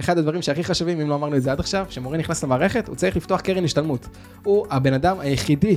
[0.00, 2.96] אחד הדברים שהכי חשובים, אם לא אמרנו את זה עד עכשיו, כשמורה נכנס למערכת, הוא
[2.96, 4.06] צריך לפתוח קרן השתלמות.
[4.44, 5.76] הוא הבן אדם היחידי,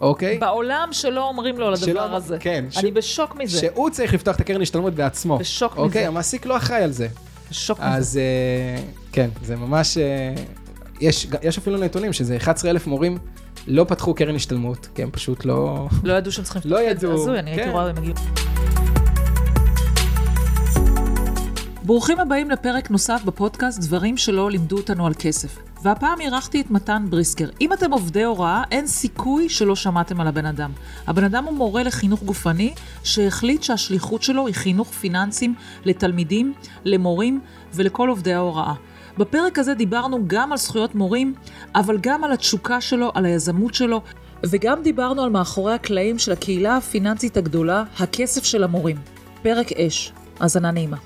[0.00, 0.38] אוקיי?
[0.38, 2.36] בעולם שלא אומרים לו על שלא- הדבר הזה.
[2.40, 3.58] כן, אני ש- בשוק מזה.
[3.58, 5.38] שהוא צריך לפתוח את הקרן השתלמות בעצמו.
[5.38, 6.08] בשוק אוקיי, מזה.
[6.08, 7.08] המעסיק לא אחראי על זה.
[7.50, 7.88] בשוק מזה.
[7.88, 9.98] אז אה, כן, זה ממש...
[9.98, 10.34] אה,
[11.00, 13.18] יש, יש אפילו נתונים שזה 11,000 מורים
[13.66, 15.88] לא פתחו קרן השתלמות, כי הם פשוט לא...
[16.04, 16.80] לא ידעו שהם צריכים לא.
[16.82, 17.70] ידעו, הזוי, אני הייתי כן.
[17.70, 18.14] רואה, הם מגיעים.
[21.90, 25.58] ברוכים הבאים לפרק נוסף בפודקאסט דברים שלא לימדו אותנו על כסף.
[25.82, 27.48] והפעם אירחתי את מתן בריסקר.
[27.60, 30.70] אם אתם עובדי הוראה, אין סיכוי שלא שמעתם על הבן אדם.
[31.06, 36.52] הבן אדם הוא מורה לחינוך גופני, שהחליט שהשליחות שלו היא חינוך פיננסים לתלמידים,
[36.84, 37.40] למורים
[37.74, 38.74] ולכל עובדי ההוראה.
[39.18, 41.34] בפרק הזה דיברנו גם על זכויות מורים,
[41.74, 44.02] אבל גם על התשוקה שלו, על היזמות שלו,
[44.50, 48.96] וגם דיברנו על מאחורי הקלעים של הקהילה הפיננסית הגדולה, הכסף של המורים.
[49.42, 50.12] פרק אש.
[50.40, 50.96] האזנה נעימה.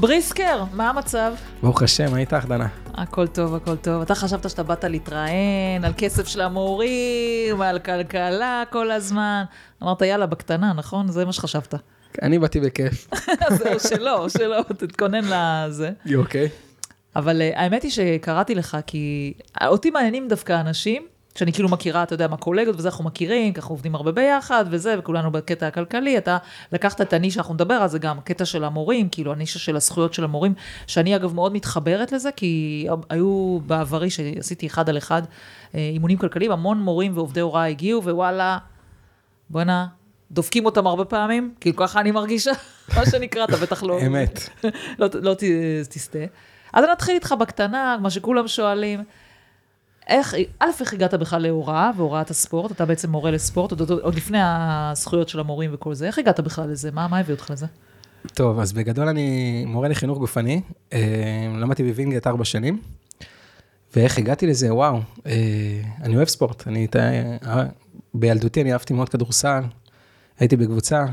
[0.00, 1.32] בריסקר, מה המצב?
[1.62, 2.66] ברוך השם, מה איתך, דנה?
[2.94, 4.02] הכל טוב, הכל טוב.
[4.02, 9.42] אתה חשבת שאתה באת להתראיין על כסף של המורים, על כלכלה כל הזמן.
[9.82, 11.08] אמרת, יאללה, בקטנה, נכון?
[11.08, 11.74] זה מה שחשבת.
[12.22, 13.08] אני באתי בכיף.
[13.58, 15.90] זהו, שלא, שלא, תתכונן לזה.
[16.16, 16.48] אוקיי.
[17.16, 19.34] אבל אה, האמת היא שקראתי לך, כי
[19.66, 23.94] אותי מעניינים דווקא אנשים, שאני כאילו מכירה, אתה יודע, מהקולגות וזה, אנחנו מכירים, ככה עובדים
[23.94, 26.36] הרבה ביחד וזה, וכולנו בקטע הכלכלי, אתה
[26.72, 30.14] לקחת את הנישה, אנחנו נדבר על זה גם, הקטע של המורים, כאילו הנישה של הזכויות
[30.14, 30.54] של המורים,
[30.86, 35.22] שאני אגב מאוד מתחברת לזה, כי היו בעברי, שעשיתי אחד על אחד,
[35.74, 38.58] אה, אימונים כלכליים, המון מורים ועובדי הוראה הגיעו, ווואלה,
[39.50, 39.86] בואנה,
[40.30, 42.52] דופקים אותם הרבה פעמים, כאילו ככה אני מרגישה,
[42.96, 43.98] מה שנקרא, אתה בטח לא...
[44.06, 44.48] אמת.
[44.98, 45.42] לא, לא ת,
[45.88, 46.18] תסטה.
[46.72, 49.04] אז נתחיל איתך בקטנה, מה שכולם שואלים.
[50.10, 52.72] איך, א', איך הגעת בכלל להוראה והוראת הספורט?
[52.72, 56.06] אתה בעצם מורה לספורט, עוד, עוד, עוד לפני הזכויות של המורים וכל זה.
[56.06, 56.90] איך הגעת בכלל לזה?
[56.90, 57.66] מה, מה הביא אותך לזה?
[58.34, 60.60] טוב, אז בגדול אני מורה לחינוך גופני.
[60.92, 60.98] אה,
[61.60, 62.80] למדתי בווינגייט ארבע שנים.
[63.96, 64.74] ואיך הגעתי לזה?
[64.74, 65.32] וואו, אה,
[66.02, 66.68] אני אוהב ספורט.
[66.68, 67.64] אני, אה,
[68.14, 69.62] בילדותי אני אהבתי מאוד כדורסל,
[70.38, 71.04] הייתי בקבוצה.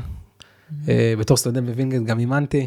[0.88, 2.66] אה, בתור סטודנט בווינגייט גם אימנתי.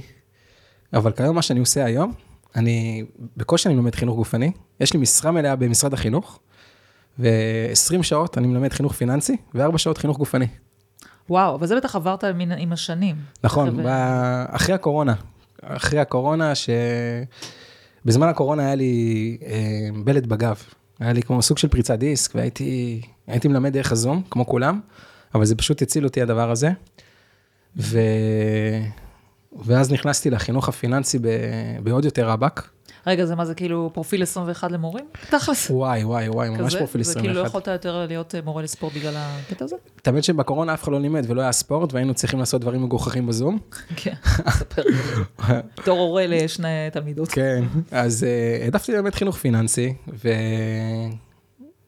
[0.94, 2.14] אבל כיום מה שאני עושה היום,
[2.56, 3.06] אני
[3.38, 4.52] בקושי אני מלמד חינוך גופני.
[4.80, 6.40] יש לי משרה מלאה במשרד החינוך,
[7.20, 10.48] ו-20 שעות אני מלמד חינוך פיננסי, ו-4 שעות חינוך גופני.
[11.30, 13.16] וואו, אבל זה בטח עברת מן, עם השנים.
[13.44, 13.84] נכון.
[13.84, 13.88] ב...
[14.48, 15.14] אחרי הקורונה.
[15.64, 20.64] אחרי הקורונה, שבזמן הקורונה היה לי אה, בלט בגב.
[21.00, 24.80] היה לי כמו סוג של פריצת דיסק, והייתי הייתי מלמד דרך הזום, כמו כולם,
[25.36, 26.72] אבל זה פשוט הציל אותי הדבר הזה.
[27.78, 28.00] ו...
[29.66, 31.28] ואז נכנסתי לחינוך הפיננסי ב...
[31.84, 32.70] בעוד יותר רבאק.
[33.08, 35.06] רגע, זה מה זה כאילו פרופיל 21 למורים?
[35.30, 35.70] תכלס.
[35.70, 36.78] וואי, וואי, וואי, ממש כזה?
[36.78, 37.50] פרופיל זה כאילו לא 21.
[37.50, 39.76] יכולת יותר להיות אה, מורה לספורט בגלל הקטע הזה?
[40.02, 43.60] תמיד שבקורונה אף אחד לא לימד ולא היה ספורט, והיינו צריכים לעשות דברים מגוחכים בזום.
[43.96, 44.14] כן,
[44.50, 44.82] ספר.
[45.78, 47.28] בתור הורה לשני תלמידות.
[47.32, 49.94] כן, אז uh, העדפתי ללמד חינוך פיננסי,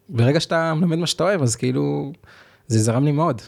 [0.09, 2.11] וברגע שאתה מלמד מה שאתה אוהב, אז כאילו,
[2.67, 3.41] זה זרם לי מאוד.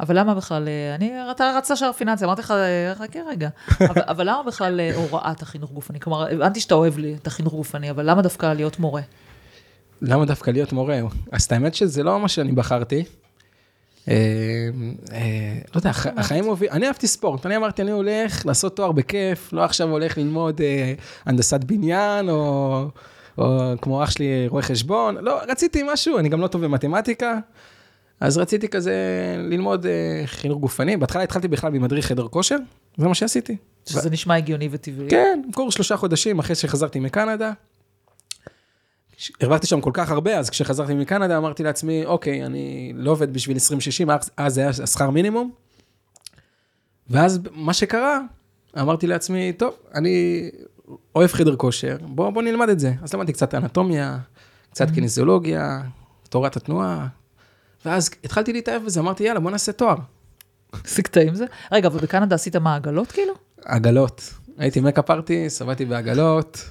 [0.00, 3.48] אבל למה בכלל, אה, אני, אתה רצת שער פיננסי, אמרתי לך, אה, חכה רגע.
[3.90, 6.00] אבל, אבל למה בכלל אה, הוראת החינוך גופני?
[6.00, 9.02] כלומר, הבנתי שאתה אוהב לי את החינוך גופני, אבל למה דווקא להיות מורה?
[10.02, 11.00] למה דווקא להיות מורה?
[11.32, 13.04] אז את האמת שזה לא מה שאני בחרתי.
[14.06, 14.12] לא
[15.76, 19.64] יודע, הח- החיים מובילים, אני אהבתי ספורט, אני אמרתי, אני הולך לעשות תואר בכיף, לא
[19.64, 20.60] עכשיו הולך ללמוד
[21.26, 22.84] הנדסת בניין, או
[23.82, 27.38] כמו אח שלי רואה חשבון, לא, רציתי משהו, אני גם לא טוב במתמטיקה,
[28.20, 28.94] אז רציתי כזה
[29.38, 32.56] ללמוד אה, חינוך גופני, בהתחלה התחלתי בכלל במדריך חדר כושר,
[32.96, 33.56] זה מה שעשיתי.
[33.86, 35.08] שזה נשמע הגיוני וטבעי.
[35.10, 37.52] כן, קורס שלושה חודשים אחרי שחזרתי מקנדה.
[39.40, 43.56] הרווחתי שם כל כך הרבה, אז כשחזרתי מקנדה אמרתי לעצמי, אוקיי, אני לא עובד בשביל
[43.56, 43.60] 20-60,
[44.36, 45.50] אז- זה היה השכר מינימום.
[47.10, 48.18] ואז מה שקרה,
[48.80, 50.50] אמרתי לעצמי, טוב, אני
[51.14, 52.92] אוהב חדר כושר, בוא, בוא נלמד את זה.
[53.02, 54.18] אז למדתי קצת אנטומיה,
[54.70, 55.82] קצת קיניזיולוגיה,
[56.28, 57.06] תורת התנועה,
[57.84, 59.96] ואז התחלתי להתאהב בזה, אמרתי, יאללה, בוא נעשה תואר.
[60.86, 61.44] סיגת עם זה?
[61.72, 63.34] רגע, ובקנדה עשית מה, עגלות כאילו?
[63.64, 64.34] עגלות.
[64.58, 66.68] הייתי מקאפ ארטיסט, עבדתי בעגלות,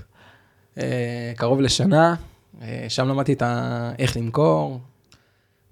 [0.77, 2.15] אה, קרוב לשנה,
[2.61, 3.91] אה, שם למדתי את ה...
[3.99, 4.79] איך למכור.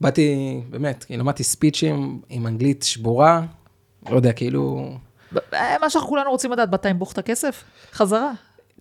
[0.01, 3.41] באתי, באמת, כאילו, למדתי ספיצ'ים עם אנגלית שבורה,
[4.09, 4.91] לא יודע, כאילו,
[5.53, 7.63] אה, מה שאנחנו כולנו רוצים לדעת, באת עם בוך את הכסף?
[7.93, 8.31] חזרה.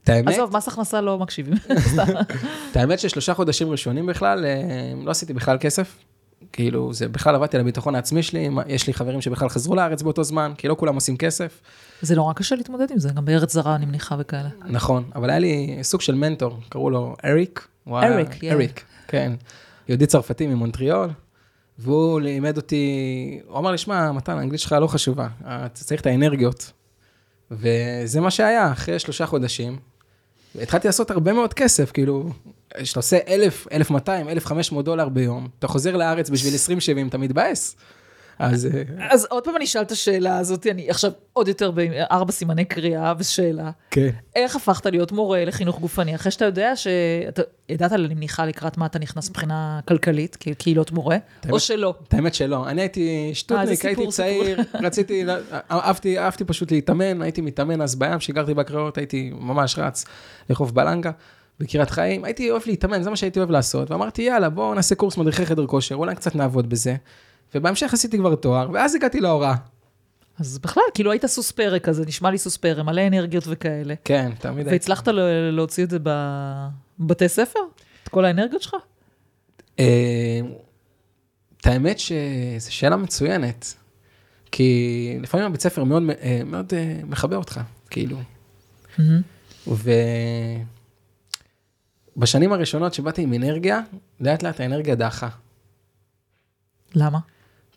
[0.03, 1.55] את האמת, עזוב, מס הכנסה לא מקשיבים.
[2.71, 4.45] את האמת ששלושה חודשים ראשונים בכלל,
[5.05, 5.97] לא עשיתי בכלל כסף.
[6.53, 10.25] כאילו, זה בכלל עבדתי על הביטחון העצמי שלי, יש לי חברים שבכלל חזרו לארץ באותו
[10.25, 11.61] זמן, כי לא כולם עושים כסף.
[12.03, 14.49] זה נורא קשה להתמודד עם זה, גם בארץ זרה אני מניחה וכאלה.
[14.67, 17.69] נכון, אבל היה לי סוג של מנטור, קראו לו אריק.
[17.87, 18.47] היה- אריק, yeah.
[18.53, 19.33] אריק, כן.
[19.89, 21.11] יהודי צרפתי ממונטריאול,
[21.79, 22.87] והוא לימד אותי,
[23.49, 26.73] הוא אמר לי, שמע, מתן, האנגלית שלך לא חשובה, אתה צריך את האנרגיות.
[27.51, 29.79] וזה מה שהיה, אחרי שלושה חודשים,
[30.63, 32.31] התחלתי לעשות הרבה מאוד כסף, כאילו,
[32.83, 36.55] כשאתה עושה 1,000, 1,200, 1,500 דולר ביום, אתה חוזר לארץ בשביל
[37.05, 37.77] 20-70, אתה מתבאס.
[38.39, 38.67] אז...
[38.67, 42.65] אה, אז עוד פעם אני אשאל את השאלה הזאת, אני עכשיו עוד יותר בארבע סימני
[42.65, 43.71] קריאה ושאלה.
[43.91, 44.11] כן.
[44.37, 48.87] איך הפכת להיות מורה לחינוך גופני, אחרי שאתה יודע שאתה ידעת, אני מניחה, לקראת מה
[48.87, 51.17] אתה נכנס מבחינה כלכלית, כקהילות מורה,
[51.51, 51.95] או שלא?
[52.09, 52.69] את האמת שלא.
[52.69, 55.25] אני הייתי אה, שטותניק, זה הייתי צעיר, רציתי,
[55.71, 60.05] אהבתי אהבתי פשוט להתאמן, הייתי מתאמן אז בים, כשגרתי בקריות, הייתי ממש רץ
[60.51, 61.11] לחוף בלנגה.
[61.61, 65.17] בקריית חיים, הייתי אוהב להתאמן, זה מה שהייתי אוהב לעשות, ואמרתי, יאללה, בואו נעשה קורס
[65.17, 66.97] מדריכי חדר כושר, אולי קצת נעבוד בזה.
[67.55, 69.55] ובהמשך עשיתי כבר תואר, ואז הגעתי להוראה.
[70.39, 73.95] אז בכלל, כאילו היית סוס פרק כזה, נשמע לי סוס פרק, מלא אנרגיות וכאלה.
[74.05, 74.71] כן, תמיד הייתי.
[74.71, 75.09] והצלחת
[75.53, 75.99] להוציא את זה
[76.99, 77.61] בבתי ספר?
[78.03, 78.75] את כל האנרגיות שלך?
[79.79, 80.41] אה,
[81.61, 83.75] את האמת שזו שאלה מצוינת,
[84.53, 87.61] כי לפעמים הבית ספר מאוד, אה, מאוד אה, מכבה אותך,
[87.91, 88.17] כאילו.
[92.17, 93.81] ובשנים הראשונות שבאתי עם אנרגיה,
[94.21, 95.29] לאט לאט האנרגיה דעכה.
[96.95, 97.19] למה?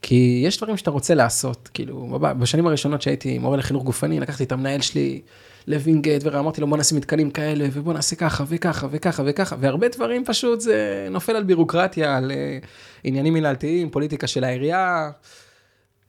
[0.02, 4.52] כי יש דברים שאתה רוצה לעשות, כאילו, בשנים הראשונות שהייתי מורה לחינוך גופני, לקחתי את
[4.52, 5.22] המנהל שלי
[5.68, 10.26] לווינגייט, ואמרתי לו בוא נשים מתקנים כאלה, ובוא נעשה ככה וככה וככה וככה, והרבה דברים
[10.26, 12.66] פשוט זה נופל על בירוקרטיה, על uh,
[13.04, 15.12] עניינים מנהלתיים, פוליטיקה של העירייה.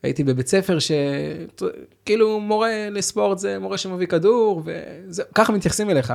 [0.03, 6.13] הייתי בבית ספר שכאילו מורה לספורט זה מורה שמביא כדור, וככה מתייחסים אליך.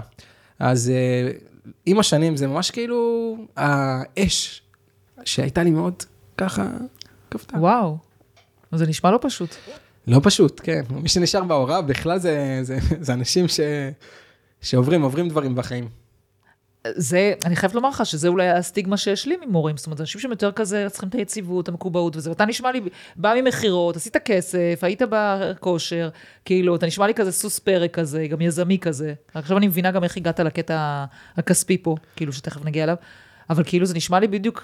[0.60, 1.55] אז uh,
[1.86, 4.62] עם השנים זה ממש כאילו האש
[5.24, 6.04] שהייתה לי מאוד
[6.38, 6.68] ככה
[7.32, 7.58] כפתה.
[7.58, 7.98] וואו,
[8.72, 9.56] זה נשמע לא פשוט.
[10.08, 10.82] לא פשוט, כן.
[10.90, 13.60] מי שנשאר בהוראה בכלל זה, זה, זה אנשים ש,
[14.62, 15.90] שעוברים, עוברים דברים בחיים.
[16.96, 20.32] זה, אני חייבת לומר לך שזה אולי הסטיגמה שיש לי ממורים, זאת אומרת, אנשים שהם
[20.32, 22.82] יותר כזה צריכים את היציבות, המקובעות וזה, ואתה נשמע לי,
[23.16, 26.10] בא ממכירות, עשית כסף, היית בכושר,
[26.46, 29.14] כאילו, אתה נשמע לי כזה סוס פרק כזה, גם יזמי כזה.
[29.34, 31.06] עכשיו אני מבינה גם איך הגעת לקטע
[31.38, 32.96] הכספי פה, כאילו, שתכף נגיע אליו,
[33.50, 34.64] אבל כאילו זה נשמע לי בדיוק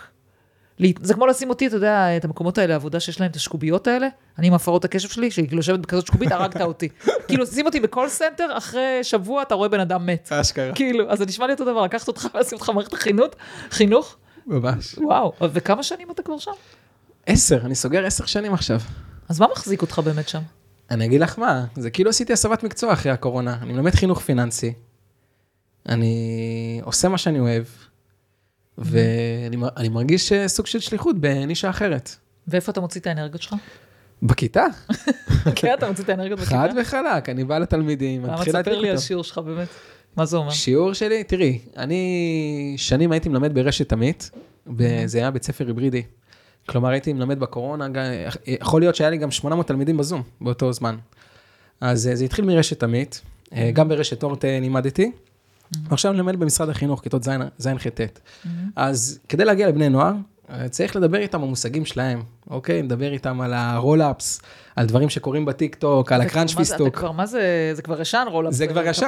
[1.01, 4.07] זה כמו לשים אותי, אתה יודע, את המקומות האלה, עבודה שיש להם את השקוביות האלה,
[4.39, 6.89] אני עם הפרעות הקשב שלי, שהיא כאילו יושבת בכזאת שקובית, הרגת אותי.
[7.27, 10.31] כאילו, שים אותי ב call center, אחרי שבוע אתה רואה בן אדם מת.
[10.31, 10.73] אשכרה.
[10.73, 13.27] כאילו, אז זה נשמע לי אותו דבר, לקחת אותך ולשים אותך במערכת החינוך,
[13.71, 14.17] חינוך.
[14.47, 14.95] ממש.
[14.97, 16.51] וואו, וכמה שנים אתה כבר שם?
[17.25, 18.79] עשר, אני סוגר עשר שנים עכשיו.
[19.29, 20.41] אז מה מחזיק אותך באמת שם?
[20.91, 23.57] אני אגיד לך מה, זה כאילו עשיתי הסבת מקצוע אחרי הקורונה.
[23.61, 24.73] אני מלמד חינוך פיננסי,
[25.89, 27.63] אני עושה מה שאני אוהב,
[28.77, 32.15] ואני מרגיש סוג של שליחות בנישה אחרת.
[32.47, 33.55] ואיפה אתה מוציא את האנרגיות שלך?
[34.23, 34.65] בכיתה.
[35.55, 36.55] כן, אתה מוציא את האנרגיות בכיתה?
[36.55, 39.67] חד וחלק, אני בא לתלמידים, למה תספר לי על שיעור שלך באמת?
[40.15, 40.51] מה זה אומר?
[40.51, 44.31] שיעור שלי, תראי, אני שנים הייתי מלמד ברשת עמית,
[44.77, 46.03] וזה היה בית ספר היברידי.
[46.69, 47.87] כלומר, הייתי מלמד בקורונה,
[48.47, 50.97] יכול להיות שהיה לי גם 800 תלמידים בזום באותו זמן.
[51.81, 53.21] אז זה התחיל מרשת עמית,
[53.73, 55.11] גם ברשת אורט לימדתי.
[55.89, 57.23] ועכשיו אני מלמד במשרד החינוך, כיתות
[57.57, 58.19] ז'-ח'-ט'.
[58.75, 60.13] אז כדי להגיע לבני נוער,
[60.69, 62.83] צריך לדבר איתם במושגים שלהם, אוקיי?
[62.83, 64.41] לדבר איתם על ה roll-ups,
[64.75, 66.87] על דברים שקורים בטיק טוק, על ה crunch פיסטוק.
[66.87, 68.55] אתה כבר, מה זה, זה כבר ישן roll-ups.
[68.55, 69.07] זה כבר ישן,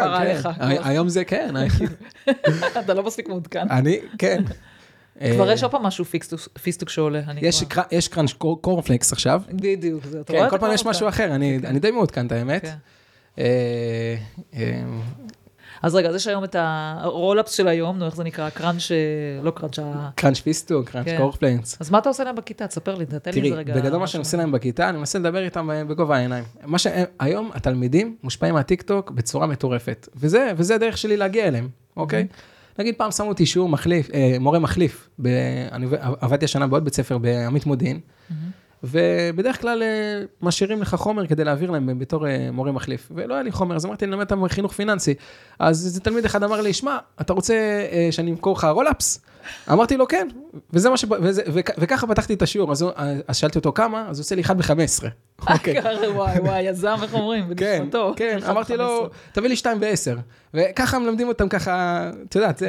[0.57, 0.75] כן.
[0.83, 1.55] היום זה כן.
[2.79, 3.69] אתה לא מספיק מעודכן.
[3.69, 4.43] אני, כן.
[5.35, 6.05] כבר יש עוד פעם משהו
[6.63, 7.21] פיסטוק שעולה.
[7.91, 9.41] יש crunch קורנפלקס עכשיו.
[9.51, 10.45] בדיוק, זה, אתה רואה?
[10.45, 12.69] כן, כל פעם יש משהו אחר, אני די מעודכן, את האמת.
[15.83, 18.49] אז רגע, אז יש היום את ה roll-ups של היום, נו, איך זה נקרא?
[18.49, 18.91] קראנץ',
[19.43, 20.09] לא קראנץ', ה...
[20.15, 21.07] crunch פיסטוק, crunch.
[21.17, 21.77] קורנפלקס.
[21.79, 22.67] אז מה אתה עושה להם בכיתה?
[22.67, 23.73] תספר לי, תן לי איזה רגע.
[23.73, 26.43] תראי, בגדול מה שאני עושה להם בכיתה, אני מנסה לדבר איתם בגובה העיניים.
[26.65, 32.27] מה שהיום, התלמידים מושפעים מהטיקטוק בצורה מטורפת, וזה, וזה הדרך שלי להגיע אליהם, אוקיי?
[32.79, 35.09] נגיד פעם שמו אותי שיעור מחליף, אה, מורה מחליף,
[35.71, 35.85] אני
[36.21, 37.99] עבדתי השנה בעוד בית ספר בעמית מודיעין,
[38.83, 43.11] ובדרך כלל אה, משאירים לך חומר כדי להעביר להם בתור אה, מורה מחליף.
[43.15, 45.13] ולא היה לי חומר, אז אמרתי, אני אלמד אותם חינוך פיננסי.
[45.59, 47.53] אז איזה תלמיד אחד אמר לי, שמע, אתה רוצה
[47.91, 49.21] אה, שאני אמכור לך Roll-Ups?
[49.71, 50.27] אמרתי לו, כן.
[50.73, 51.05] וזה מה ש...
[51.21, 51.41] וזה.
[51.77, 52.85] וככה פתחתי את השיעור, אז,
[53.27, 54.63] אז שאלתי אותו כמה, אז הוא עושה לי 1 ב-15.
[55.53, 55.79] אוקיי.
[56.15, 57.53] וואי, וואי, יזם, איך אומרים?
[57.57, 60.19] כן, כן, אמרתי לו, תביא לי 2 ב-10.
[60.53, 62.61] וככה מלמדים אותם ככה, את יודעת.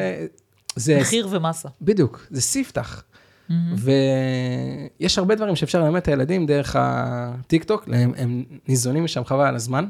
[0.76, 0.98] זה...
[1.00, 1.68] מחיר ומסה.
[1.82, 3.02] בדיוק, זה ספתח.
[3.50, 3.54] Mm-hmm.
[5.00, 9.46] ויש הרבה דברים שאפשר ללמד את הילדים דרך הטיק טוק, הם, הם ניזונים משם חבל
[9.46, 9.84] על הזמן.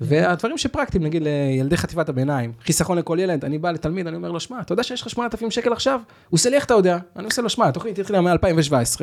[0.00, 4.40] והדברים שפרקטיים, נגיד לילדי חטיבת הביניים, חיסכון לכל ילד, אני בא לתלמיד, אני אומר לו,
[4.40, 6.00] שמע, אתה יודע שיש לך 8,000 שקל עכשיו?
[6.28, 6.98] הוא עושה לי, איך אתה יודע?
[7.16, 9.00] אני עושה לו, שמע, התוכנית התחילה מ-2017.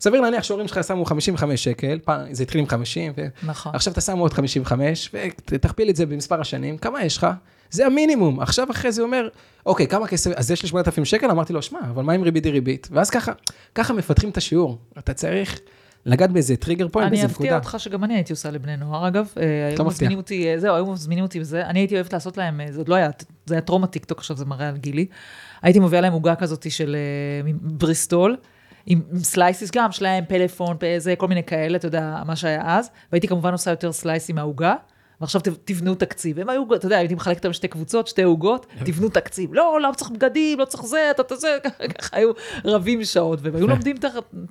[0.00, 3.12] סביר להניח שההורים שלך שמו 55 שקל, פעם זה התחיל עם 50,
[3.42, 3.72] נכון.
[3.72, 5.14] ועכשיו אתה שם עוד 55,
[5.50, 7.26] ותכפיל את זה במספר השנים, כמה יש לך?
[7.70, 8.40] זה המינימום.
[8.40, 9.28] עכשיו אחרי זה אומר,
[9.66, 11.30] אוקיי, כמה כסף, אז יש לי 8,000 שקל?
[11.30, 12.88] אמרתי לו, שמע, אבל מה עם ריבית דריבית?
[12.90, 13.32] ואז ככה,
[13.74, 14.78] ככה מפתחים את השיעור.
[14.98, 15.60] אתה צריך
[16.06, 17.56] לגעת באיזה trigger point, אני באיזה אפתיע נקודה.
[17.56, 19.32] אותך שגם אני הייתי עושה לבני נוער, אגב.
[19.78, 20.10] לא מפתיע.
[20.16, 21.66] אותי, אה, זהו, היו מזמינים אותי וזה.
[21.66, 23.10] אני הייתי אוהבת לעשות להם, אה, זה עוד לא היה,
[23.46, 25.06] זה היה טרום הטיקטוק, עכשיו זה מראה על גילי.
[25.62, 26.96] הייתי מביאה להם עוגה כזאת של
[27.60, 28.36] בריסטול.
[28.86, 32.90] עם עם slices גם, שלהם פלאפון, זה, כל מיני כאלה, אתה יודע, מה שהיה אז.
[33.12, 34.74] והייתי כמובן עושה יותר סלייסים מהעוגה,
[35.20, 36.38] ועכשיו תבנו תקציב.
[36.38, 39.54] הם היו, אתה יודע, הייתי מחלקת אותם לשתי קבוצות, שתי עוגות, תבנו תקציב.
[39.54, 41.58] לא, לא צריך בגדים, לא צריך זה, אתה, זה,
[41.98, 42.30] ככה היו
[42.64, 43.66] רבים שעות, והם היו.
[43.66, 43.96] לומדים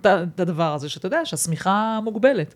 [0.01, 2.55] את הדבר הזה, שאתה יודע, שהשמיכה מוגבלת.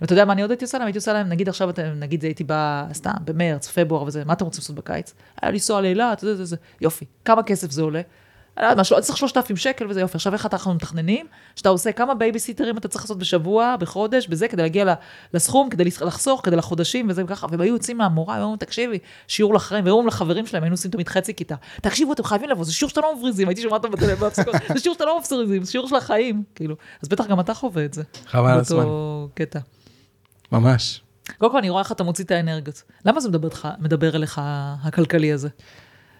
[0.00, 0.86] ואתה יודע מה אני עוד הייתי עושה להם?
[0.86, 4.44] הייתי עושה להם, נגיד עכשיו, אתם, נגיד הייתי בא, סתם, במרץ, פברואר וזה, מה אתם
[4.44, 5.14] רוצים לעשות בקיץ?
[5.42, 7.04] היה לנסוע לאילת, זה, זה, זה, יופי.
[7.24, 8.00] כמה כסף זה עולה?
[8.56, 10.16] לא יודעת מה, צריך 3,000 שקל וזה יופי.
[10.16, 11.26] עכשיו איך אנחנו מתכננים?
[11.56, 14.94] שאתה עושה כמה בייביסיטרים אתה צריך לעשות בשבוע, בחודש, בזה, כדי להגיע
[15.34, 17.46] לסכום, כדי לחסוך, כדי לחודשים וזה וככה.
[17.50, 18.98] והם היו יוצאים מהמורה, הם אומרים, תקשיבי,
[19.28, 21.54] שיעור לחיים, והיו אומרים לחברים שלהם, היינו עושים תמיד חצי כיתה.
[21.82, 24.94] תקשיבו, אתם חייבים לבוא, זה שיעור שאתה לא מבריזים, הייתי שומעת אותם בהפסקות, זה שיעור
[24.94, 26.76] שאתה לא מבריזים, זה שיעור של החיים, כאילו.
[27.02, 28.02] אז בטח גם אתה חווה את זה.
[28.26, 28.84] חבל על הזמן.
[29.34, 29.58] קטע.
[30.52, 31.00] ממש.
[31.38, 32.82] קודם כל, אני רואה איך אתה מוציא את האנרגיות.
[33.04, 34.40] למה זה מדבר, לך, מדבר אליך
[34.82, 35.48] הכלכלי הזה?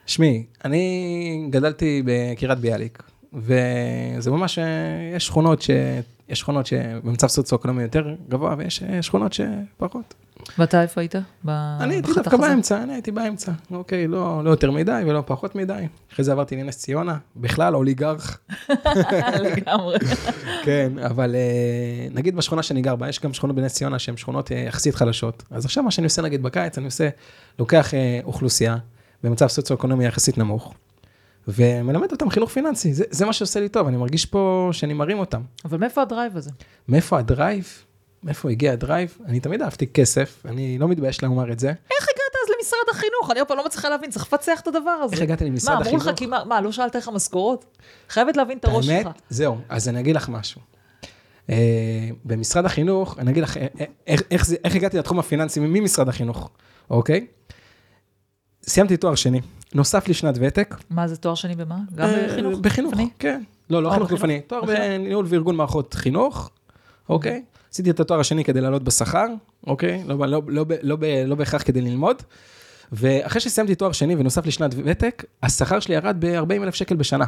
[0.06, 4.64] שמי, אני גדלתי בקריית ביאליק, וזה ממש, אה,
[5.16, 5.70] יש שכונות ש...
[6.28, 10.14] יש שכונות שבמצב סוציו-אקונומי יותר גבוה, ויש אה, שכונות שפחות.
[10.58, 11.14] ואתה איפה היית?
[11.44, 12.36] ב- אני הייתי דווקא?
[12.36, 13.52] באמצע, אני הייתי באמצע.
[13.70, 15.86] אוקיי, לא, לא יותר מדי ולא פחות מדי.
[16.12, 18.38] אחרי זה עברתי לנס ציונה, בכלל אוליגרך.
[19.40, 19.98] לגמרי.
[20.64, 24.50] כן, אבל אה, נגיד בשכונה שאני גר בה, יש גם שכונות בנס ציונה שהן שכונות
[24.50, 25.42] יחסית חלשות.
[25.50, 27.08] אז עכשיו מה שאני עושה נגיד בקיץ, אני עושה,
[27.58, 27.90] לוקח
[28.24, 28.76] אוכלוסייה
[29.26, 30.74] במצב סוציו-אקונומי יחסית נמוך,
[31.48, 32.94] ומלמד אותם חינוך פיננסי.
[32.94, 35.42] זה, זה מה שעושה לי טוב, אני מרגיש פה שאני מרים אותם.
[35.64, 36.50] אבל מאיפה ה drive הזה?
[36.88, 37.68] מאיפה ה drive?
[38.22, 39.18] מאיפה הגיע ה drive?
[39.26, 41.68] אני תמיד אהבתי כסף, אני לא מתבייש לומר את זה.
[41.68, 43.30] איך הגעת אז למשרד החינוך?
[43.30, 45.14] אני עוד פעם לא מצליחה להבין, צריך לפצח את הדבר הזה.
[45.14, 46.18] איך הגעתי למשרד מה, אמרו לך החינוך?
[46.18, 47.64] כי מה, מה, לא שאלת איך המשכורות?
[48.08, 49.08] חייבת להבין את הראש שלך.
[49.30, 50.60] זהו, אז אני אגיד לך משהו.
[51.50, 51.56] אה,
[52.24, 56.08] במשרד החינוך, אני אגיד לך אה, אה, איך, איך, זה, איך הגעתי לתחום הפיננסי ממשרד
[56.08, 56.50] החינוך,
[56.90, 57.26] אוקיי?
[58.68, 59.40] סיימתי תואר שני,
[59.74, 60.76] נוסף לי שנת ותק.
[60.90, 61.78] מה זה תואר שני במה?
[61.94, 62.58] גם אה, בחינוך?
[62.60, 62.94] בחינוך?
[63.18, 63.42] כן.
[63.70, 64.10] לא, לא אה, חינוך?
[64.10, 64.80] גופני, תואר בחינוך.
[64.80, 66.50] בניהול וארגון מערכות חינוך,
[67.08, 67.42] אוקיי?
[67.72, 69.26] עשיתי את התואר השני כדי לעלות בשכר,
[69.66, 70.04] אוקיי?
[70.06, 70.42] לא, לא,
[70.82, 70.96] לא,
[71.26, 72.22] לא בהכרח כדי ללמוד.
[72.92, 77.24] ואחרי שסיימתי תואר שני ונוסף לי שנת ותק, השכר שלי ירד ב-40 אלף שקל בשנה.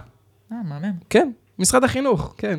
[0.52, 0.92] אה, מהמם.
[1.10, 2.58] כן, משרד החינוך, כן.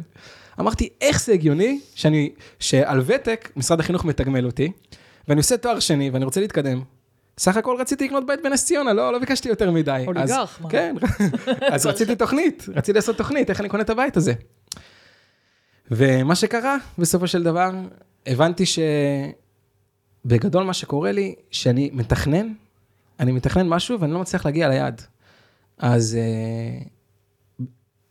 [0.60, 4.72] אמרתי, איך זה הגיוני שאני, שעל ותק משרד החינוך מתגמל אותי,
[5.28, 6.82] ואני עושה תואר שני ואני רוצה להתקדם.
[7.40, 10.04] סך הכל רציתי לקנות בית בנס ציונה, לא, לא ביקשתי יותר מדי.
[10.08, 10.70] אוליגרך, אז, מה?
[10.70, 10.96] כן,
[11.74, 14.34] אז רציתי תוכנית, רציתי לעשות תוכנית, איך אני קונה את הבית הזה.
[15.92, 17.72] ומה שקרה, בסופו של דבר,
[18.28, 18.64] הבנתי
[20.26, 22.54] שבגדול מה שקורה לי, שאני מתכנן,
[23.20, 25.02] אני מתכנן משהו ואני לא מצליח להגיע ליעד.
[25.78, 26.86] אז אה,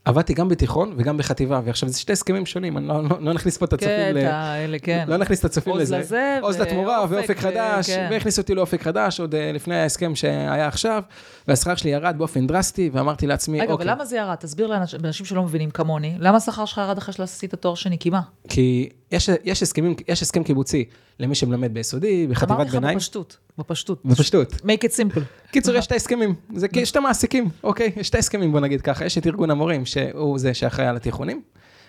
[0.08, 3.56] עבדתי גם בתיכון וגם בחטיבה, ועכשיו זה שתי הסכמים שונים, אני לא, לא, לא נכניס
[3.56, 4.26] פה את הצופים כן, ל...
[4.26, 5.04] האלה, כן.
[5.08, 5.98] לא נכניס את הצופים עוז לזה.
[5.98, 8.08] לזה, עוז לתמורה ואופק, ואופק חדש, כן.
[8.10, 11.02] והכניס אותי לאופק חדש עוד אה, לפני ההסכם שהיה עכשיו,
[11.48, 14.34] והשכר שלי ירד באופן דרסטי, ואמרתי לעצמי, רגע, אוקיי, אבל למה זה ירד?
[14.34, 17.98] תסביר לאנשים לאנשים שלא מבינים כמוני, למה השכר שלך ירד אחרי שעשית תואר שני?
[17.98, 18.20] כי מה?
[18.48, 20.84] כי יש, יש, הסכמים, יש הסכם קיבוצי
[21.20, 24.00] למי שמלמד ביסודי, בחטיבת אמרתי לך ביניים, בפשטות, בפשטות.
[24.04, 24.52] בפשטות.
[24.52, 25.20] make it simple.
[25.50, 27.92] קיצור, יש את ההסכמים, זה כי יש את המעסיקים, אוקיי?
[27.96, 29.04] יש את ההסכמים, בוא נגיד ככה.
[29.04, 31.42] יש את ארגון המורים, שהוא זה שאחראי על התיכונים,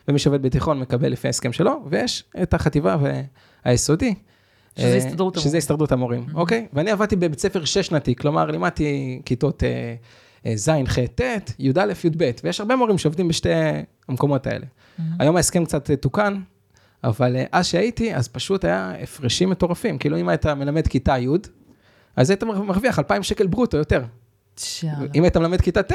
[0.07, 2.97] ומי שעובד בתיכון מקבל לפי ההסכם שלו, ויש את החטיבה
[3.65, 4.13] והיסודי.
[4.77, 5.49] שזה אה, הסתדרות המורים.
[5.49, 6.67] שזה הסתדרות המורים, אוקיי?
[6.73, 9.95] ואני עבדתי בבית ספר שש-שנתי, כלומר, לימדתי כיתות אה,
[10.45, 11.21] אה, ז', ח', ט',
[11.59, 13.49] י"א, י"ב, ויש הרבה מורים שעובדים בשתי
[14.07, 14.65] המקומות האלה.
[15.19, 16.41] היום ההסכם קצת תוקן,
[17.03, 19.97] אבל אה, אז שהייתי, אז פשוט היה הפרשים מטורפים.
[19.97, 21.27] כאילו, אם היית מלמד כיתה י',
[22.15, 24.03] אז היית מרוויח 2,000 שקל ברוטו יותר.
[24.57, 24.93] שאלה.
[25.15, 25.93] אם היית מלמד כיתה ט',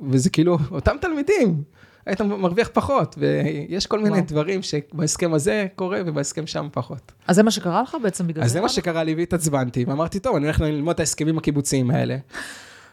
[0.00, 1.62] וזה כאילו אותם תלמידים,
[2.06, 4.26] היית מרוויח פחות, ויש כל מיני וואו.
[4.26, 7.12] דברים שבהסכם הזה קורה ובהסכם שם פחות.
[7.26, 8.52] אז זה מה שקרה לך בעצם בגלל אז זה?
[8.52, 12.16] זה מה שקרה לי והתעצבנתי, ואמרתי, טוב, אני הולך ללמוד את ההסכמים הקיבוציים האלה.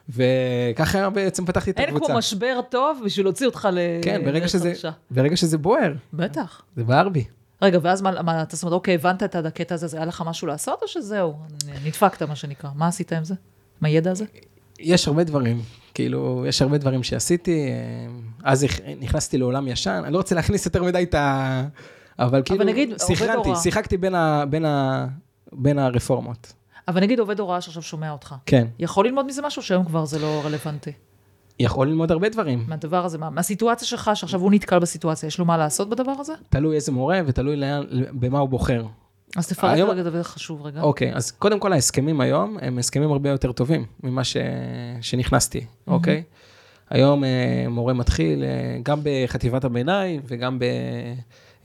[0.09, 2.05] וככה בעצם פתחתי את אין הקבוצה.
[2.05, 3.79] כמו משבר טוב בשביל להוציא אותך ל...
[4.01, 4.73] כן, ברגע שזה.
[5.11, 6.61] ברגע שזה בוער, בטח.
[6.75, 7.23] זה בער בי.
[7.63, 10.23] רגע, ואז מה, מה אתה זאת אומרת, אוקיי, הבנת את הקטע הזה, אז היה לך
[10.25, 11.33] משהו לעשות, או שזהו,
[11.85, 12.69] נדפקת, מה שנקרא?
[12.75, 13.33] מה עשית עם זה?
[13.81, 14.25] עם הידע הזה?
[14.79, 15.61] יש הרבה דברים,
[15.93, 18.07] כאילו, יש הרבה דברים שעשיתי, אה,
[18.43, 21.63] אז נכ- נכנסתי לעולם ישן, אני לא רוצה להכניס יותר מדי את ה...
[22.19, 23.61] אבל כאילו, נגיד, עובד סנכרנתי, הוראה.
[23.61, 24.43] שיחקתי בין, ה...
[24.49, 25.07] בין, ה...
[25.51, 26.53] בין הרפורמות.
[26.87, 30.19] אבל נגיד עובד הוראה שעכשיו שומע אותך, כן, יכול ללמוד מזה משהו שהיום כבר זה
[30.19, 30.91] לא רלוונטי.
[31.59, 32.63] יכול ללמוד הרבה דברים.
[32.67, 36.33] מהדבר הזה, מה- מהסיטואציה שלך, שעכשיו הוא נתקל בסיטואציה, יש לו מה לעשות בדבר הזה?
[36.49, 38.85] תלוי איזה מורה ותלוי לאן, במה הוא בוחר.
[39.37, 40.81] אז תפרט היום- רגע, זה חשוב רגע.
[40.81, 44.37] אוקיי, אז קודם כל ההסכמים היום הם הסכמים הרבה יותר טובים ממה ש...
[45.01, 46.23] שנכנסתי, אוקיי?
[46.89, 47.29] היום אה,
[47.69, 48.49] מורה מתחיל, אה,
[48.83, 50.59] גם בחטיבת הביניים וגם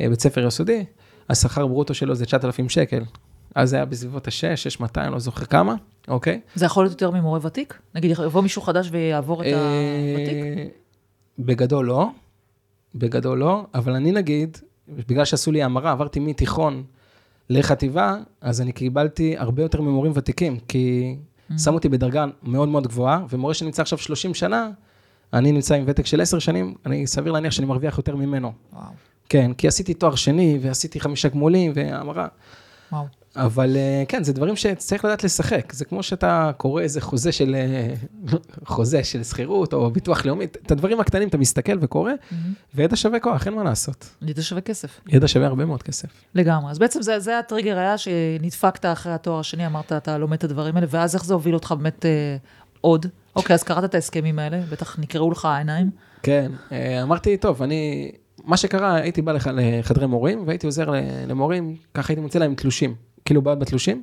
[0.00, 0.84] בבית ספר יסודי,
[1.30, 3.02] השכר ברוטו שלו זה 9,000 שקל.
[3.54, 5.74] אז זה היה בסביבות ה-6, 6,200, לא זוכר כמה,
[6.08, 6.40] אוקיי?
[6.54, 7.78] זה יכול להיות יותר ממורה ותיק?
[7.94, 10.34] נגיד, יבוא מישהו חדש ויעבור את הוותיק?
[10.34, 10.66] אה,
[11.38, 12.08] בגדול לא,
[12.94, 16.84] בגדול לא, אבל אני נגיד, בגלל שעשו לי המרה, עברתי מתיכון
[17.50, 21.16] לחטיבה, אז אני קיבלתי הרבה יותר ממורים ותיקים, כי
[21.58, 24.70] שמו אותי בדרגה מאוד מאוד גבוהה, ומורה שנמצא עכשיו 30 שנה,
[25.32, 28.52] אני נמצא עם ותק של 10 שנים, אני סביר להניח שאני מרוויח יותר ממנו.
[28.72, 28.84] וואו,
[29.28, 32.28] כן, כי עשיתי תואר שני, ועשיתי חמישה גמולים, והמרה.
[32.92, 33.04] וואו.
[33.44, 35.72] אבל אה, כן, זה דברים שצריך לדעת לשחק.
[35.72, 37.94] זה כמו שאתה קורא איזה חוזה של, אה,
[38.74, 42.12] חוזה של שכירות או ביטוח לאומי, את הדברים הקטנים אתה מסתכל וקורא,
[42.74, 44.08] וידע שווה כוח, אין מה לעשות.
[44.22, 45.00] ידע שווה כסף.
[45.08, 46.08] ידע שווה הרבה מאוד כסף.
[46.34, 46.70] לגמרי.
[46.70, 50.74] אז בעצם זה, זה הטריגר היה שנדפקת אחרי התואר השני, אמרת, אתה לומד את הדברים
[50.76, 52.36] האלה, ואז איך זה הוביל אותך באמת אה,
[52.80, 53.06] עוד?
[53.36, 55.90] אוקיי, אז קראת את ההסכמים האלה, בטח נקראו לך העיניים.
[56.22, 58.10] כן, אה, אמרתי, טוב, אני,
[58.44, 60.90] מה שקרה, הייתי בא לח- לחדרי מורים, והייתי עוזר
[61.28, 62.94] למורים, ככה הייתי מוצא להם תלושים,
[63.28, 64.02] כאילו בעיות בתלושים,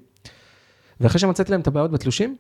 [1.02, 2.36] ואחרי שמצאתי להם את הבעיות בתלושים,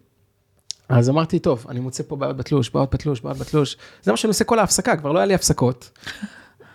[0.89, 4.29] אז אמרתי, טוב, אני מוצא פה בעיות בתלוש, בעיות בתלוש, בעיות בתלוש, זה מה שאני
[4.29, 5.91] עושה כל ההפסקה, כבר לא היה לי הפסקות.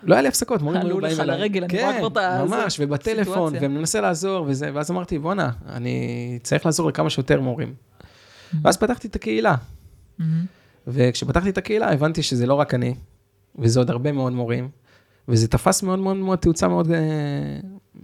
[0.02, 1.38] לא היה לי הפסקות, מורים היו עלו באים לך אליי.
[1.38, 3.52] לרגל, אני רואה כבר את ה- כן, ממש, ובטלפון.
[3.60, 7.74] ומנסה לעזור וזה, ואז אמרתי, בואנה, אני צריך לעזור לכמה שיותר מורים.
[8.62, 9.54] ואז פתחתי את הקהילה,
[10.18, 10.44] מהמם.
[10.86, 12.94] וכשפתחתי את הקהילה הבנתי שזה לא רק אני,
[13.58, 14.68] וזה עוד הרבה מאוד מורים,
[15.28, 16.98] וזה תפס מאוד מאוד מאוד תאוצה מאוד, אה,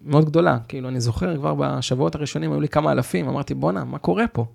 [0.07, 0.59] מאוד גדולה.
[0.69, 4.47] כאילו, אני זוכר כבר בשבועות הראשונים היו לי כמה אלפים, אמרתי, בואנה, מה קורה פה?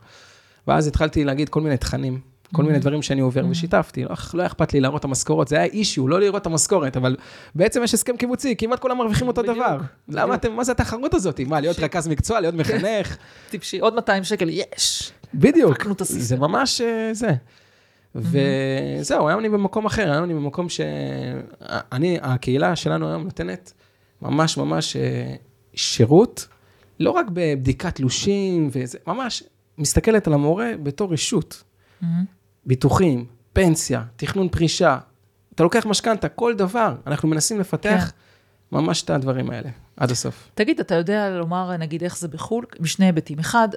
[0.68, 2.20] ואז התחלתי להגיד כל מיני תכנים,
[2.54, 5.66] כל מיני דברים שאני עובר, ושיתפתי, לא, לא אכפת לי להראות את המשכורת, זה היה
[5.66, 7.16] אישיו, לא לראות את המשכורת, אבל
[7.56, 9.78] בעצם יש הסכם קיבוצי, כמעט כולם מרוויחים אותו דבר.
[10.10, 10.36] למה.
[10.36, 11.40] אתם, מה זה התחרות הזאת?
[11.40, 13.18] מה, להיות רכז מקצוע, להיות מחנך?
[13.50, 15.12] טיפשי, עוד 200 שקל, יש.
[15.34, 15.78] בדיוק.
[16.00, 17.32] זה ממש אה, זה.
[18.16, 23.74] וזהו, היום אני במקום אחר, היום אני במקום שאני, הקהילה שלנו היום נותנת
[24.22, 25.36] ממש ממש אה,
[25.74, 26.48] שירות,
[27.00, 29.44] לא רק בבדיקת תלושים וזה, ממש
[29.78, 31.64] מסתכלת על המורה בתור רשות.
[32.02, 32.26] מהמם.
[32.66, 34.98] ביטוחים, פנסיה, תכנון פרישה,
[35.56, 38.12] אתה לוקח משכנתה, כל דבר, אנחנו מנסים לפתח
[38.72, 40.52] ממש את הדברים האלה, עד הסוף.
[40.54, 42.66] תגיד, אתה יודע לומר, נגיד, איך זה בחו"ל?
[42.80, 43.40] משני היבטים.
[43.40, 43.70] אחד,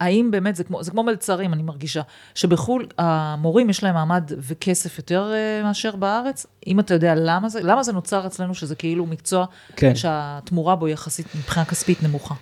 [0.00, 2.02] האם באמת, זה כמו, זה כמו מלצרים, אני מרגישה,
[2.34, 6.46] שבחו"ל המורים יש להם מעמד וכסף יותר אה, מאשר בארץ?
[6.66, 9.94] אם אתה יודע למה זה, למה זה נוצר אצלנו שזה כאילו מקצוע כן.
[9.94, 12.34] שהתמורה בו יחסית מבחינה כספית נמוכה?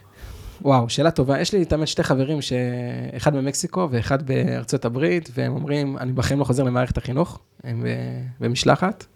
[0.62, 1.40] וואו, שאלה טובה.
[1.40, 6.44] יש לי תמיד שתי חברים, שאחד במקסיקו ואחד בארצות הברית, והם אומרים, אני בחיים לא
[6.44, 9.06] חוזר למערכת החינוך, הם ב- במשלחת.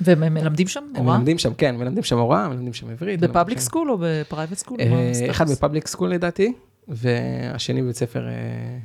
[0.00, 1.16] והם מלמדים שם הם הוראה?
[1.16, 3.20] מלמדים שם, כן, מלמדים שם הוראה, מלמדים שם עברית.
[3.20, 4.78] בפאבליק school או ב private school?
[4.80, 5.30] אה?
[5.30, 6.52] אחד ב public school לדעתי,
[6.88, 8.32] והשני בבית ספר אה,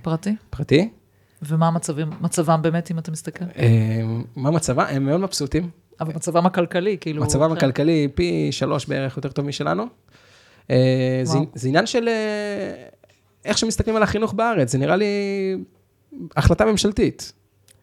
[0.02, 0.36] פרטי?
[0.50, 0.90] פרטי.
[1.42, 3.46] ומה מצבים, מצבם באמת, אם אתה מסתכל?
[3.58, 4.02] אה,
[4.36, 4.90] מה מצבה?
[4.90, 5.70] הם מאוד מבסוטים.
[6.02, 7.24] אבל מצבם הכלכלי, כאילו...
[7.24, 7.58] מצבם אחר.
[7.58, 9.86] הכלכלי פי שלוש בערך יותר טוב משלנו.
[10.72, 12.10] אה, זה- עניין של
[13.46, 15.06] איך שמסתכלים על החינוך בארץ, זה נראה לי
[16.38, 17.34] החלטה ממשלתית.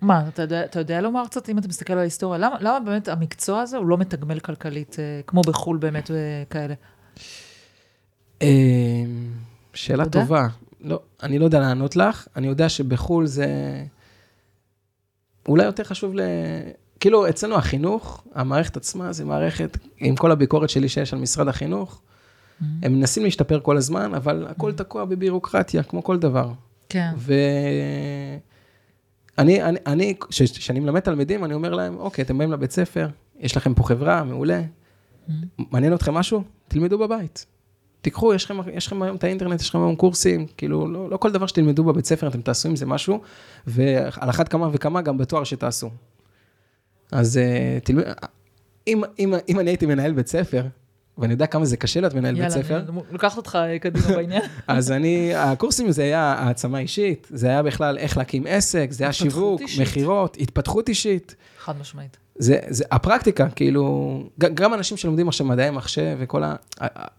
[0.01, 3.09] מה, אתה יודע, אתה יודע לומר קצת, אם אתה מסתכל על ההיסטוריה, למה, למה באמת
[3.09, 4.97] המקצוע הזה הוא לא מתגמל כלכלית,
[5.27, 6.75] כמו בחו"ל באמת וכאלה?
[9.75, 10.21] שאלה יודע?
[10.21, 10.49] טובה.
[10.81, 13.47] לא, אני לא יודע לענות לך, אני יודע שבחו"ל זה
[15.49, 16.21] אולי יותר חשוב ל...
[17.01, 22.03] כאילו, אצלנו החינוך, המערכת עצמה, זה מערכת, עם כל הביקורת שלי שיש על משרד החינוך,
[22.63, 22.87] Mm-hmm.
[22.87, 26.53] הם מנסים להשתפר כל הזמן, אבל הכל תקוע בבירוקרטיה, כמו כל דבר.
[26.89, 27.13] כן.
[27.17, 28.43] ואני,
[29.63, 33.09] אני, אני, כשאני מלמד תלמידים, אני אומר להם, אוקיי, אתם באים לבית ספר,
[33.39, 34.63] יש לכם פה חברה, מעולה.
[35.59, 36.43] מעניין אתכם משהו?
[36.69, 37.47] תלמדו בבית.
[38.03, 41.17] תיקחו, יש לכם, יש לכם היום את האינטרנט, יש לכם היום קורסים, כאילו, לא, לא
[41.17, 43.21] כל דבר שתלמדו בבית ספר, אתם תעשו עם זה משהו,
[43.67, 45.91] ועל אחת כמה וכמה גם בתואר שתעשו.
[47.13, 48.03] אז אה, תלמד,
[48.87, 50.67] אם, אם, אם אני הייתי מנהל בית ספר,
[51.19, 54.07] ואני יודע כמה זה קשה להיות מנהל בית ספר, יאללה, אני לוקחת אותך אה, קדימה
[54.07, 54.43] בעניין.
[54.67, 59.13] אז אני, הקורסים זה היה העצמה אישית, זה היה בכלל איך להקים עסק, זה היה
[59.13, 59.61] שיווק.
[59.81, 61.37] מכירות, התפתחות אישית.
[61.59, 62.17] חד משמעית.
[62.39, 66.55] זה, זה הפרקטיקה, כאילו, גם אנשים שלומדים עכשיו מדעי מחשב וכל ה...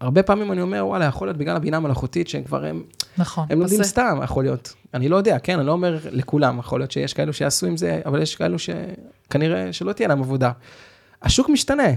[0.00, 2.82] הרבה פעמים אני אומר, וואלה, יכול להיות בגלל הבינה המלאכותית שהם כבר, הם,
[3.18, 3.46] נכון.
[3.50, 3.82] הם לומדים.
[3.82, 4.74] סתם, יכול להיות.
[4.94, 8.00] אני לא יודע, כן, אני לא אומר לכולם, יכול להיות שיש כאלו שיעשו עם זה,
[8.06, 10.50] אבל יש כאלו שכנראה שלא תהיה להם עבודה.
[11.22, 11.88] השוק משתנה.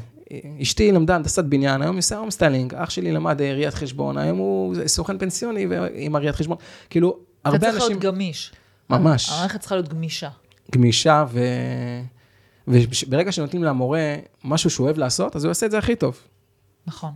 [0.61, 4.17] אשתי למדה הנדסת בניין, היום היא עושה home styling, אח שלי למד אה, ראיית חשבון,
[4.17, 6.57] היום הוא סוכן פנסיוני עם הראיית חשבון.
[6.89, 7.89] כאילו, אתה הרבה צריך אנשים...
[7.89, 8.51] להיות גמיש.
[8.89, 9.29] ממש.
[9.29, 10.29] המערכת צריכה להיות גמישה.
[10.71, 11.39] גמישה, ו...
[12.67, 16.19] וברגע שנותנים למורה משהו שהוא אוהב לעשות, אז הוא יעשה את זה הכי טוב.
[16.87, 17.11] נכון.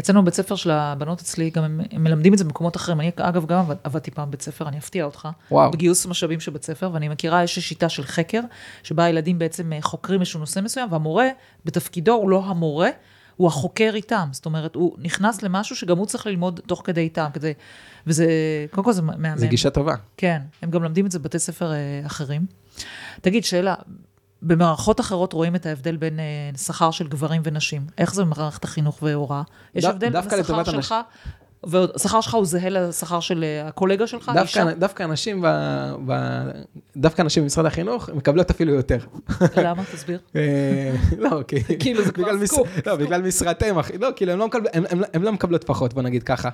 [0.00, 3.00] אצלנו בבית ספר של הבנות אצלי, גם הם, הם מלמדים את זה במקומות אחרים.
[3.00, 5.28] אני, אגב, גם עבד, עבדתי פעם בבית ספר, אני אפתיע אותך.
[5.50, 5.70] וואו.
[5.70, 8.40] בגיוס משאבים של בית ספר, ואני מכירה, יש שיטה של חקר,
[8.82, 11.28] שבה הילדים בעצם אה, חוקרים איזשהו נושא מסוים, והמורה,
[11.64, 12.88] בתפקידו, הוא לא המורה,
[13.36, 14.28] הוא החוקר איתם.
[14.32, 17.52] זאת אומרת, הוא נכנס למשהו שגם הוא צריך ללמוד תוך כדי איתם, כדי...
[18.06, 18.26] וזה,
[18.70, 19.36] קודם כל זה מהמם.
[19.36, 19.94] זה גישה טובה.
[20.16, 22.46] כן, הם גם לומדים את זה בבתי ספר אה, אחרים.
[23.20, 23.74] תגיד, שאלה,
[24.42, 26.24] במערכות אחרות רואים את ההבדל בין אה,
[26.58, 27.86] שכר של גברים ונשים.
[27.98, 29.42] איך זה במערכת החינוך והוראה?
[29.74, 30.94] יש דו- הבדל בין דווקא השכר שלך,
[31.64, 34.64] והשכר שלך הוא זהה לשכר של אה, הקולגה שלך, אישה?
[34.64, 35.46] דווקא, דווקא אנשים ב,
[36.06, 36.12] ב,
[36.96, 38.98] דווקא אנשים במשרד החינוך מקבלות אפילו יותר.
[39.56, 39.82] למה?
[39.92, 40.18] תסביר.
[40.36, 41.78] אה, לא, כי...
[41.78, 42.68] כאילו, זה כבר סקופ.
[42.86, 43.98] לא, בגלל משרתים, אחי.
[43.98, 44.48] לא, כאילו, הם לא
[45.14, 46.48] הם לא מקבלות פחות, בוא נגיד ככה.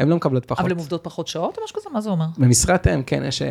[0.00, 0.60] הם לא מקבלות פחות.
[0.60, 1.88] אבל הן עובדות פחות שעות או משהו כזה?
[1.92, 2.24] מה זה אומר?
[2.38, 3.42] במשרת אם, כן, יש...
[3.42, 3.48] אה,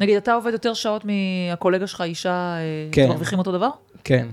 [0.00, 2.58] נגיד, אתה עובד יותר שעות מהקולגה שלך, אישה, אה,
[2.92, 3.08] כן.
[3.08, 3.68] מרוויחים אותו דבר?
[4.04, 4.28] כן.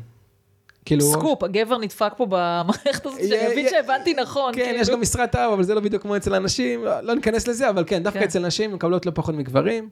[0.85, 1.01] כאילו...
[1.01, 4.53] סקופ, הגבר נדפק פה במערכת הזאת, שאני יה- מבין שהבנתי נכון.
[4.55, 4.79] כן, כאילו.
[4.79, 7.69] יש גם משרת אב, אבל זה לא בדיוק כמו אצל הנשים, לא לא ניכנס לזה,
[7.69, 8.25] אבל כן, דווקא כן.
[8.25, 9.89] אצל נשים מקבלות לא פחות מגברים.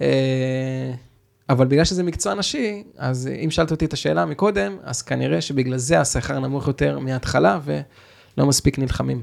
[0.00, 0.92] אה,
[1.48, 5.76] אבל בגלל שזה מקצוע נשי, אז אם שאלת אותי את השאלה מקודם, אז כנראה שבגלל
[5.78, 9.22] זה השכר נמוך יותר מההתחלה, ולא מספיק נלחמים.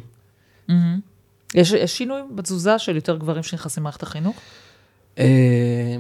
[1.55, 4.38] יש יש שינוי בתזוזה של יותר גברים שנכנסים למערכת החינוך?
[5.19, 5.97] אה,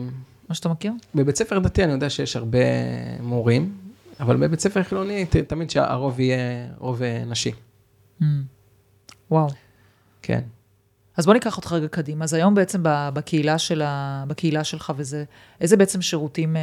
[0.49, 0.91] מה שאתה מכיר?
[1.15, 2.59] בבית ספר דתי אני יודע שיש הרבה
[3.21, 3.77] מורים,
[4.19, 7.51] אבל בבית ספר חילוני תמיד שהרוב יהיה רוב אה, נשי.
[8.19, 8.43] מהמם.
[9.31, 9.47] וואו.
[10.21, 10.41] כן.
[11.17, 12.23] אז בוא ניקח אותך רגע קדימה.
[12.23, 14.23] אז היום בעצם בקהילה, של ה...
[14.27, 15.23] בקהילה שלך וזה,
[15.61, 16.61] איזה בעצם שירותים אה,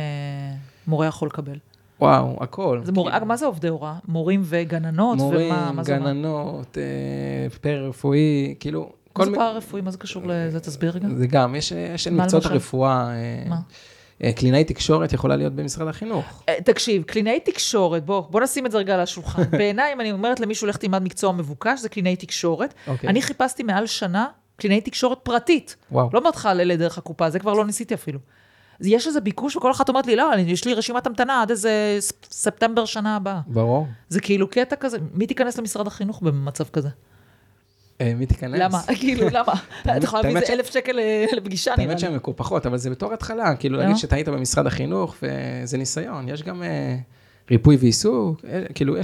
[0.87, 1.59] מורה יכול לקבל?
[2.05, 2.81] וואו, הכל.
[2.85, 3.17] זה מור...
[3.17, 3.95] אגב, מה זה עובדי הוראה?
[4.09, 5.19] מורים וגננות?
[5.19, 5.83] מורים, ומה מה?
[5.83, 9.83] גננות, אה, פרא-רפואי, כאילו, מה זה מי- פארה-רפואי?
[9.83, 10.61] מה זה קשור לזה?
[10.61, 11.09] תסביר רגע.
[11.17, 12.47] זה גם, יש, יש מה מקצועות?
[12.47, 13.57] הרפואה, אה, מה?
[14.25, 16.43] אה, קלינאי תקשורת יכולה להיות במשרד החינוך.
[16.49, 19.43] אה, תקשיב, קלינאי תקשורת, בוא, בוא נשים את זה רגע על השולחן.
[19.59, 22.75] בעיניי, אם אני אומרת למישהו, לך תלמד מקצוע מבוקש, זה קלינאי תקשורת.
[22.87, 23.11] אוקיי.
[23.11, 25.77] אני חיפשתי מעל שנה קלינאי תקשורת פרטית.
[25.93, 26.11] וואו.
[26.13, 28.19] לא אומרת לך על אלה דרך הקופה, זה כבר לא ניסיתי אפילו.
[28.81, 31.99] יש איזה ביקוש, וכל אחת אומרת לי, לא, יש לי רשימת המתנה עד איזה
[32.31, 33.41] ספטמבר שנה הבאה.
[33.47, 33.87] ברור.
[34.09, 36.89] זה כאילו קטע כזה, מי תיכנס למשרד החינוך במצב כזה?
[38.01, 38.61] אה, מי תיכנס?
[38.61, 38.83] למה?
[39.01, 39.53] כאילו, למה?
[39.83, 42.01] אתה יכול להביא האמת איזה אלף שקל אה, לפגישה, נראה האמת לי.
[42.01, 43.85] שהן מקופחות, אבל זה בתור התחלה, כאילו למה?
[43.85, 46.97] להגיד שאתה היית במשרד החינוך, וזה ניסיון, יש גם אה,
[47.51, 49.01] ריפוי ועיסוק, אה, כאילו אה,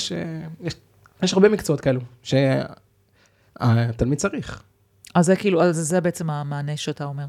[1.22, 4.62] יש הרבה מקצועות כאלו, שהתלמיד צריך.
[5.14, 7.24] אז זה כאילו, אז זה בעצם המענה שאתה אומר.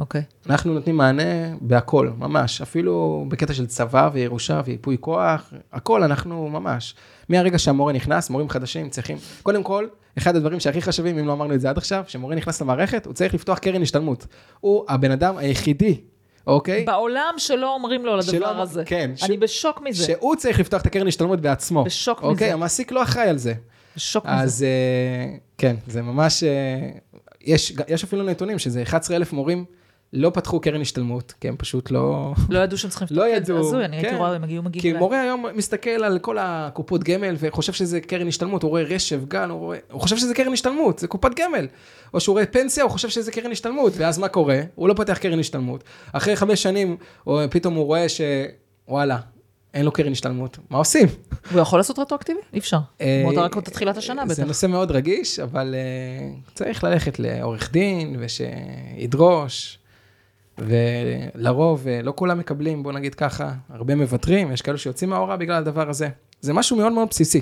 [0.00, 0.22] אוקיי.
[0.50, 1.22] אנחנו נותנים מענה
[1.60, 6.94] בהכל, ממש, אפילו בקטע של צבא וירושה וייפוי כוח, הכל אנחנו ממש.
[7.28, 9.86] מהרגע שהמורה נכנס, מורים חדשים צריכים, קודם כל,
[10.18, 13.14] אחד הדברים שהכי חשובים, אם לא אמרנו את זה עד עכשיו, שמורה נכנס למערכת, הוא
[13.14, 14.26] צריך לפתוח קרן השתלמות.
[14.60, 16.00] הוא הבן אדם היחידי,
[16.46, 16.84] אוקיי?
[16.84, 18.82] בעולם שלא אומרים לו על הדבר שלא- הזה.
[18.86, 20.04] כן, ש- אני בשוק מזה.
[20.04, 21.84] שהוא צריך לפתוח את הקרן השתלמות בעצמו.
[21.84, 22.54] בשוק אוקיי, מזה.
[22.54, 23.54] המעסיק לא אחראי על זה.
[23.96, 24.34] בשוק מזה.
[24.34, 26.48] אז אה, כן, זה ממש, אה,
[27.44, 29.64] יש, יש אפילו נתונים שזה 11,000 מורים
[30.12, 32.34] לא פתחו קרן השתלמות, כי הם פשוט לא...
[32.48, 33.52] לא ידעו שהם צריכים לא לפתוח את זה.
[33.52, 34.16] ידעו, הזוי, אני הייתי כן.
[34.16, 34.98] רואה, הם הגיעו מגיעים כי.
[34.98, 39.50] מורה היום מסתכל על כל הקופות גמל וחושב שזה קרן השתלמות, הוא רואה רשב, גן,
[39.50, 41.66] הוא, הוא חושב שזה קרן השתלמות, זה קופת גמל.
[42.14, 44.60] או שהוא רואה פנסיה, הוא חושב שזה קרן השתלמות, ואז מה קורה?
[44.74, 45.84] הוא לא פותח קרן השתלמות.
[46.12, 46.96] אחרי חמש שנים,
[47.26, 49.18] או פתאום הוא רואה שוואלה,
[49.74, 51.08] אין לו קרן השתלמות, מה עושים?
[51.52, 52.40] הוא יכול לעשות רטרואקטיבי?
[52.52, 52.78] אי אפשר.
[53.00, 54.42] אה, עוד רק עוד תחילת השנה זה בטח.
[54.42, 59.78] נושא מאוד רגיש, אבל אה, צריך ללכת לעורך דין ושידרוש,
[60.60, 65.56] ולרוב אה, לא כולם מקבלים, בוא נגיד ככה, הרבה מוותרים, יש כאלו שיוצאים מההוראה בגלל
[65.56, 66.08] הדבר הזה.
[66.40, 67.40] זה משהו מאוד מאוד בסיסי,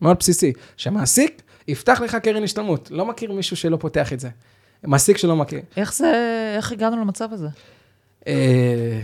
[0.00, 4.28] מאוד בסיסי, שהמעסיק יפתח לך קרן השתלמות, לא מכיר מישהו שלא פותח את זה.
[4.82, 5.60] מעסיק שלא מכיר.
[5.76, 6.12] איך זה,
[6.56, 7.48] איך הגענו למצב הזה?
[8.26, 9.00] אה,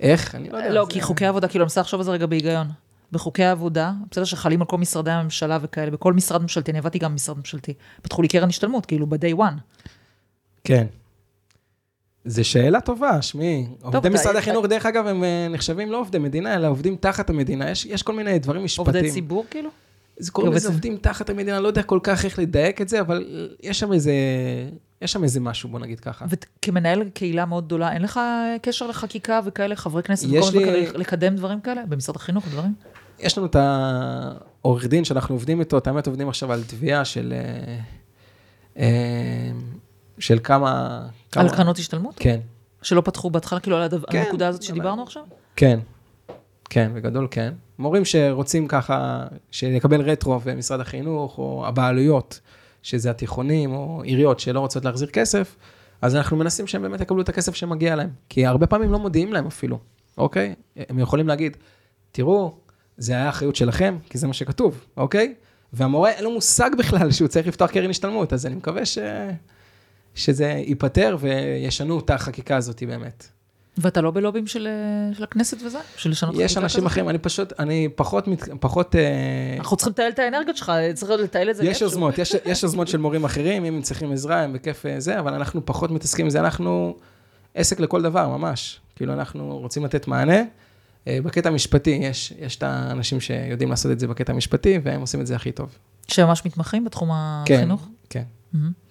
[0.00, 0.34] איך?
[0.34, 0.70] אני לא יודע.
[0.70, 2.66] לא, כי חוקי עבודה, כאילו, אני מנסה לחשוב על זה רגע בהיגיון.
[3.12, 7.10] בחוקי העבודה, בסדר שחלים על כל משרדי הממשלה וכאלה, בכל משרד ממשלתי, אני עבדתי גם
[7.12, 9.58] במשרד ממשלתי, פתחו לי קרן השתלמות, כאילו, ב-day one.
[10.64, 10.86] כן.
[12.24, 13.66] זו שאלה טובה, שמעי.
[13.82, 17.30] עובדי אתה- משרד החינוך, דרך אגב, הם אה, נחשבים לא עובדי מדינה, אלא עובדים תחת
[17.30, 17.70] המדינה.
[17.70, 18.86] יש, יש כל מיני דברים משפטיים.
[18.96, 19.70] עובדי ציבור, כאילו?
[20.18, 20.68] זה קוראים לזה.
[20.68, 23.24] עובדים תחת המדינה, לא יודע כל כך איך לדייק את זה, אבל
[23.62, 24.12] יש שם איזה,
[25.02, 26.24] יש שם איזה משהו, בוא נגיד ככה.
[26.28, 28.20] וכמנהל קהילה מאוד גדולה, אין לך
[28.62, 31.82] קשר לחקיקה וכאלה, חברי כנסת, יש וכל מיני לי- לקדם דברים כאלה?
[31.88, 32.74] במשרד החינוך, דברים?
[33.20, 37.34] יש לנו את העורך דין שאנחנו עובדים איתו, את האמת עובדים עכשיו על תביעה של,
[37.36, 37.78] אה,
[38.78, 39.50] אה,
[40.18, 41.00] של כמה...
[41.36, 42.14] על קרנות השתלמות?
[42.18, 42.40] כן,
[42.82, 45.22] שלא פתחו בהתחלה, כאילו, על כן, הנקודה הזאת אבל- שדיברנו עכשיו?
[45.56, 45.78] כן,
[46.70, 47.52] כן, בגדול כן.
[47.78, 52.40] מורים שרוצים ככה, שיקבל רטרו במשרד החינוך, או הבעלויות,
[52.82, 55.56] שזה התיכונים, או עיריות שלא רוצות להחזיר כסף,
[56.02, 58.10] אז אנחנו מנסים שהם באמת יקבלו את הכסף שמגיע להם.
[58.28, 59.78] כי הרבה פעמים לא מודיעים להם אפילו,
[60.18, 60.54] אוקיי?
[60.88, 61.56] הם יכולים להגיד,
[62.12, 62.54] תראו,
[62.96, 65.34] זה היה אחריות שלכם, כי זה מה שכתוב, אוקיי?
[65.72, 68.98] והמורה אין לו מושג בכלל שהוא צריך לפתוח קרן השתלמות, אז אני מקווה ש...
[70.14, 73.28] שזה ייפתר וישנו את החקיקה הזאת באמת.
[73.78, 74.68] ואתה לא בלובים של,
[75.12, 75.78] של הכנסת וזה?
[75.96, 76.92] של לשנות יש אנשים כזאת?
[76.92, 78.28] אחרים, אני פשוט, אני פחות,
[78.60, 81.80] פחות, אה, אנחנו צריכים לתעל את האנרגיות שלך, צריך לתעל את זה יש.
[81.80, 85.18] יוזמות, יש, יש יוזמות של מורים אחרים, אם הם צריכים עזרה, הם בכיף אה, זה,
[85.18, 86.96] אבל אנחנו פחות מתעסקים עם זה, אנחנו
[87.54, 88.80] עסק לכל דבר, ממש.
[88.96, 90.42] כאילו, אנחנו רוצים לתת מענה.
[91.08, 95.20] אה, בקטע המשפטי, יש, יש את האנשים שיודעים לעשות את זה בקטע המשפטי, והם עושים
[95.20, 95.78] את זה הכי טוב.
[96.08, 97.10] שממש מתמחים בתחום
[97.44, 97.88] כן, החינוך?
[98.10, 98.22] כן.
[98.52, 98.83] מהמם.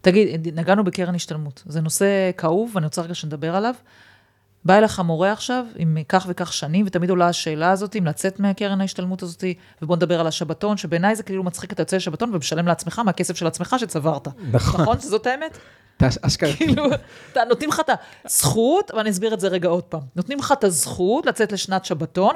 [0.00, 1.62] תגיד, נגענו בקרן השתלמות.
[1.66, 3.74] זה נושא כאוב, ואני רוצה רגע שנדבר עליו.
[4.64, 8.80] בא אליך מורה עכשיו עם כך וכך שנים, ותמיד עולה השאלה הזאת, אם לצאת מהקרן
[8.80, 9.44] ההשתלמות הזאת,
[9.82, 13.46] ובוא נדבר על השבתון, שבעיניי זה כאילו מצחיק, אתה יוצא לשבתון ומשלם לעצמך מהכסף של
[13.46, 14.28] עצמך שצברת.
[14.52, 14.80] נכון.
[14.80, 15.58] נכון שזאת האמת?
[16.22, 16.84] אשכרה, כאילו,
[17.32, 17.90] אתה, נותנים לך את
[18.24, 20.00] הזכות, ואני אסביר את זה רגע עוד פעם.
[20.16, 22.34] נותנים לך את הזכות לצאת לשנת שבתון,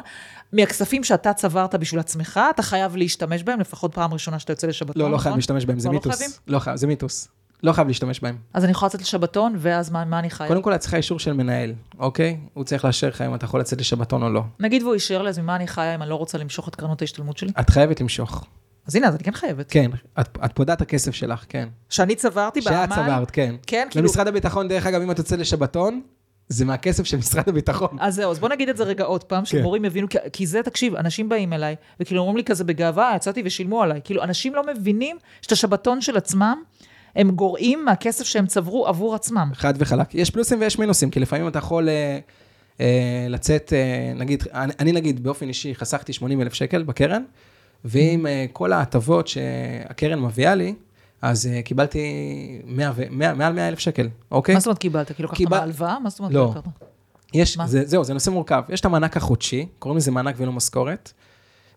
[0.52, 5.02] מהכספים שאתה צברת בשביל עצמך, אתה חייב להשתמש בהם, לפחות פעם ראשונה שאתה יוצא לשבתון,
[5.02, 5.22] לא, לא נכון?
[5.22, 6.40] חייב להשתמש בהם, זה לא מיתוס.
[6.46, 7.28] לא חייב, זה מיתוס.
[7.62, 8.36] לא חייב להשתמש בהם.
[8.54, 10.48] אז אני יכולה לצאת לשבתון, ואז מה, מה אני חייב?
[10.48, 12.36] קודם כל, את צריכה אישור של מנהל, אוקיי?
[12.54, 14.42] הוא צריך לאשר לך אם אתה יכול לצאת לשבתון או לא.
[14.60, 17.00] נגיד והוא אישר לי, אז ממה אני חיה אם אני לא רוצה למשוך את קרנות
[17.02, 17.50] ההשתלמות שלי?
[17.60, 18.44] את חייבת למשוך.
[18.86, 19.70] אז הנה, אז אני כן חייבת.
[19.70, 21.68] כן, את, את פודה את הכסף שלך, כן.
[21.88, 23.06] שאני צברתי שאת פעמיים.
[23.10, 23.54] צברת, כן.
[23.66, 24.06] כן, כאילו...
[24.06, 26.00] למשרד הביטחון, דרך אגב, אם את יוצאת לשבתון,
[26.48, 27.96] זה מהכסף של משרד הביטחון.
[28.00, 30.62] אז זהו, אז בוא נגיד את זה רגע עוד פעם, שמורים יבינו, כי- כי זה,
[30.62, 34.00] תקשיב, אנשים באים אליי, וכאילו אומרים לי כזה בגאווה, יצאתי ושילמו עליי.
[34.04, 36.62] כאילו, אנשים לא מבינים שאת השבתון של עצמם,
[37.16, 39.50] הם גורעים מהכסף שהם צברו עבור עצמם.
[39.54, 40.14] חד וחלק.
[40.14, 42.18] יש פלוסים ויש מינוסים, כי לפעמים אתה יכול אה,
[42.80, 47.22] אה, לצאת, אה, נגיד, אני, אני נגיד באופן אישי חסכתי 80 אלף שקל בקרן,
[47.84, 50.74] ועם אה, כל ההטבות שהקרן מביאה לי,
[51.22, 52.00] אז אה, קיבלתי
[52.66, 54.54] 100, ו- 100, מעל 100 אלף שקל, אוקיי?
[54.54, 55.12] מה זאת אומרת קיבלת?
[55.12, 55.98] כאילו, לקחת קיבל- מההלוואה?
[55.98, 56.32] מה זאת אומרת?
[56.34, 56.54] לא.
[57.34, 57.58] יש?
[57.66, 58.62] זה, זהו, זה נושא מורכב.
[58.68, 61.12] יש את המענק החודשי, קוראים לזה מענק ולא משכורת,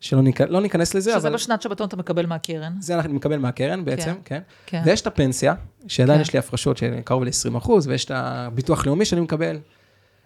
[0.06, 0.42] שלא ניכ...
[0.42, 2.74] לא ניכנס לזה, שזה אבל בשנת שבתון אתה מקבל מהקרן.
[2.80, 4.40] זה אנחנו מקבל מהקרן בעצם, כן.
[4.66, 4.82] כן.
[4.86, 5.54] ויש את הפנסיה,
[5.88, 6.22] שעדיין כן.
[6.22, 9.58] יש לי הפרשות של קרוב ל-20 אחוז, ויש את הביטוח לאומי שאני מקבל.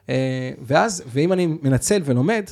[0.09, 2.43] אה, ואז, ואם אני מנצל ולומד,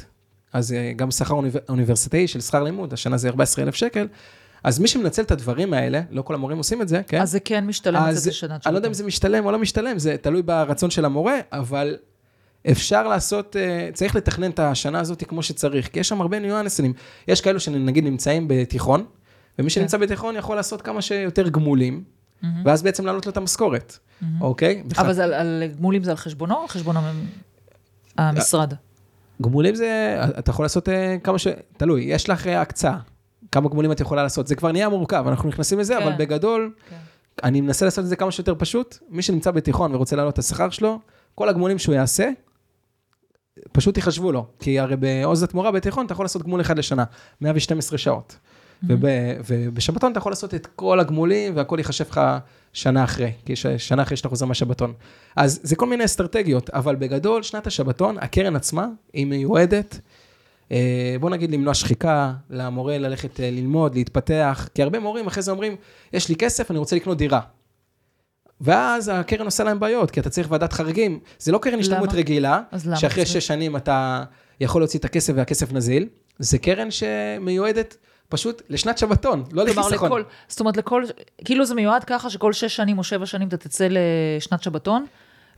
[0.53, 4.07] אז אה, גם שכר אוניב- אוניברסיטאי של שכר לימוד, השנה זה 14,000 שקל,
[4.63, 7.21] אז מי שמנצל את הדברים האלה, לא כל המורים עושים את זה, כן?
[7.21, 9.59] אז זה כן משתלם אז לצאת לשנת אני לא יודע אם זה משתלם או לא
[9.59, 11.97] משתלם, זה תלוי ברצון של המורה, אבל
[12.71, 16.93] אפשר לעשות, אה, צריך לתכנן את השנה הזאת כמו שצריך, כי יש שם הרבה ניואנסים.
[17.27, 19.05] יש כאלו שנגיד נמצאים בתיכון,
[19.59, 22.03] ומי שנמצא בתיכון יכול לעשות כמה שיותר גמולים,
[22.65, 23.97] ואז בעצם להעלות לו את המשכורת,
[24.41, 24.83] אוקיי?
[24.99, 27.25] אבל זה על- על גמולים זה על חשבונו או על חשבון המ-
[28.17, 28.73] המשרד?
[29.41, 31.47] גמולים זה, אתה יכול לעשות אה, כמה ש...
[31.77, 32.97] תלוי, יש לך אה, הקצאה,
[33.51, 36.01] כמה גמולים את יכולה לעשות, זה כבר נהיה מורכב, אנחנו נכנסים לזה, כן.
[36.03, 36.95] אבל בגדול, כן.
[37.43, 40.69] אני מנסה לעשות את זה כמה שיותר פשוט, מי שנמצא בתיכון ורוצה להעלות את השכר
[40.69, 40.99] שלו,
[41.35, 42.29] כל הגמולים שהוא יעשה,
[43.71, 47.03] פשוט יחשבו לו, כי הרי בעוז התמורה בתיכון אתה יכול לעשות גמול אחד לשנה,
[47.41, 48.35] 112 שעות.
[48.83, 49.05] וב,
[49.47, 52.21] ובשבתון אתה יכול לעשות את כל הגמולים והכל ייחשב לך
[52.73, 54.93] שנה אחרי, כי ש- שנה אחרי שאתה חוזר מהשבתון.
[55.35, 59.99] אז זה כל מיני אסטרטגיות, אבל בגדול, שנת השבתון, הקרן עצמה, היא מיועדת,
[60.71, 65.51] אה, בוא נגיד למנוע שחיקה, למורה ללכת אה, ללמוד, להתפתח, כי הרבה מורים אחרי זה
[65.51, 65.75] אומרים,
[66.13, 67.39] יש לי כסף, אני רוצה לקנות דירה.
[68.61, 71.19] ואז הקרן עושה להם בעיות, כי אתה צריך ועדת חריגים.
[71.39, 72.13] זה לא קרן השתלמות?
[72.13, 72.61] רגילה?
[72.95, 74.23] שאחרי שש שנים אתה
[74.59, 76.07] יכול להוציא את הכסף והכסף נזיל.
[76.39, 77.97] זה קרן שמיועדת
[78.29, 79.93] פשוט לשנת שבתון, לא לחיסכון.
[79.93, 81.03] לכל, זאת אומרת, לכל,
[81.45, 85.05] כאילו זה מיועד ככה שכל שש שנים או שבע שנים אתה תצא לשנת שבתון,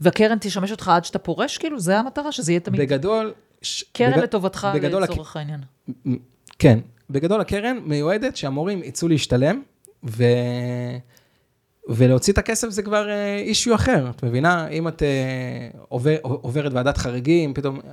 [0.01, 3.33] והקרן תשמש אותך עד שאתה פורש, כאילו, זה המטרה, שזה יהיה תמיד בגדול...
[3.61, 5.59] ש- קרן בג- לטובתך בגדול הק- לצורך העניין.
[6.59, 9.61] כן, בגדול הקרן מיועדת שהמורים יצאו להשתלם,
[10.03, 10.23] ו...
[11.89, 13.07] ולהוציא את הכסף זה כבר
[13.39, 14.67] אישיו אחר, את מבינה?
[14.67, 17.91] אם את uh, עובר, עוברת ועדת חריגים, פתאום אה,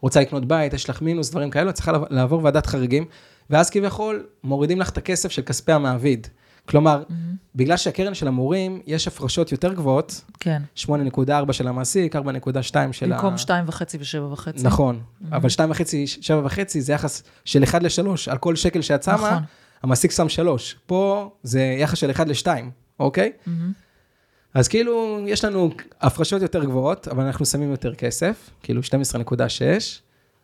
[0.00, 3.04] רוצה לקנות בית, יש לך מינוס, דברים כאלו, את צריכה לעבור- ועדת חריגים,
[3.50, 6.26] ואז כביכול מורידים לך את הכסף של כספי המעביד.
[6.68, 7.02] כלומר,
[7.54, 10.62] בגלל שהקרן של המורים, יש הפרשות יותר גבוהות, כן.
[10.76, 12.20] 8.4 של המעסיק, 4.2
[12.92, 13.16] של ה...
[13.16, 14.64] במקום שתיים וחצי ושבע וחצי.
[14.66, 15.00] נכון,
[15.32, 19.14] אבל שתיים וחצי, שבע וחצי, זה יחס של אחד לשלוש, על כל שקל שאת שמה,
[19.14, 19.42] נכון.
[19.82, 20.76] המעסיק שם שלוש.
[20.86, 23.32] פה זה יחס של אחד לשתיים, אוקיי?
[24.54, 29.40] אז כאילו, יש לנו הפרשות יותר גבוהות, אבל אנחנו שמים יותר כסף, כאילו 12.6.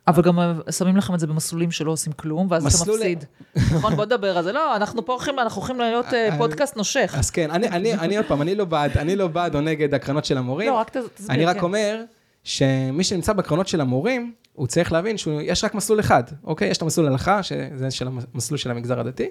[0.06, 0.38] אבל גם
[0.70, 3.24] שמים לכם את זה במסלולים שלא עושים כלום, ואז אתה מסלול- מפסיד.
[3.56, 4.52] נכון, בוא נדבר על זה.
[4.52, 7.14] לא, אנחנו פה הולכים, אנחנו הולכים להיות אה, אה, פודקאסט נושך.
[7.18, 9.94] אז כן, אני, אני, אני עוד פעם, אני לא בעד, אני לא בעד או נגד
[9.94, 10.68] הקרנות של המורים.
[10.68, 11.62] לא, רק תסביר, אני רק כן.
[11.62, 12.02] אומר
[12.44, 16.68] שמי שנמצא בקרנות של המורים, הוא צריך להבין שיש רק מסלול אחד, אוקיי?
[16.68, 19.28] יש את המסלול הלכה, שזה של המסלול של המגזר הדתי,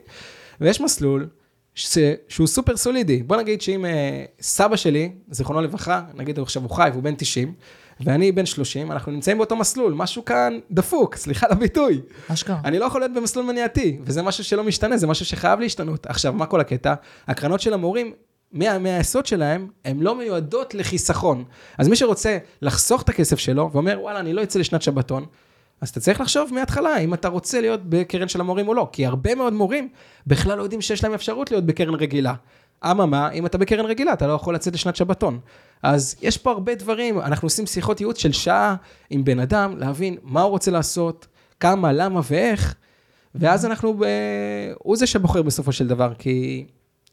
[0.62, 1.28] ויש מסלול
[1.76, 1.98] ש...
[2.28, 3.24] שהוא סופר סולידי.
[3.24, 7.16] בוא נגיד שאם אה, סבא שלי, זיכרונו לברכה, נגיד הוא עכשיו הוא חי והוא בן
[7.16, 7.54] 90,
[8.02, 12.02] ואני בן 30, אנחנו נמצאים באותו מסלול, משהו כאן דפוק, סליחה על הביטוי.
[12.28, 12.58] אשכרה.
[12.66, 16.06] אני לא יכול להיות במסלול מניעתי, וזה משהו שלא משתנה, זה משהו שחייב להשתנות.
[16.08, 16.94] עכשיו, מה כל הקטע?
[17.28, 18.14] הקרנות של המורים,
[18.52, 21.44] מה- מהיסוד שלהם, הן לא מיועדות לחיסכון.
[21.78, 25.26] אז מי שרוצה לחסוך את הכסף שלו, ואומר, וואלה, אני לא אצא לשנת שבתון,
[25.82, 28.90] אז אתה צריך לחשוב מההתחלה, אם אתה רוצה להיות בקרן של המורים או לא.
[28.92, 29.90] כי הרבה מאוד מורים
[30.28, 32.34] בכלל לא יודעים שיש להם אפשרות להיות בקרן רגילה.
[32.86, 35.40] אממה, אם אתה בקרן רגילה, אתה לא יכול לצאת לשנת שבתון.
[35.84, 38.76] אז יש פה הרבה דברים, אנחנו עושים שיחות ייעוץ של שעה
[39.10, 41.28] עם בן אדם, להבין מה הוא רוצה לעשות,
[41.60, 42.76] כמה, למה ואיך,
[43.36, 44.06] ואז אנחנו, ב...
[44.80, 46.66] הוא זה שבוחר בסופו של דבר, כי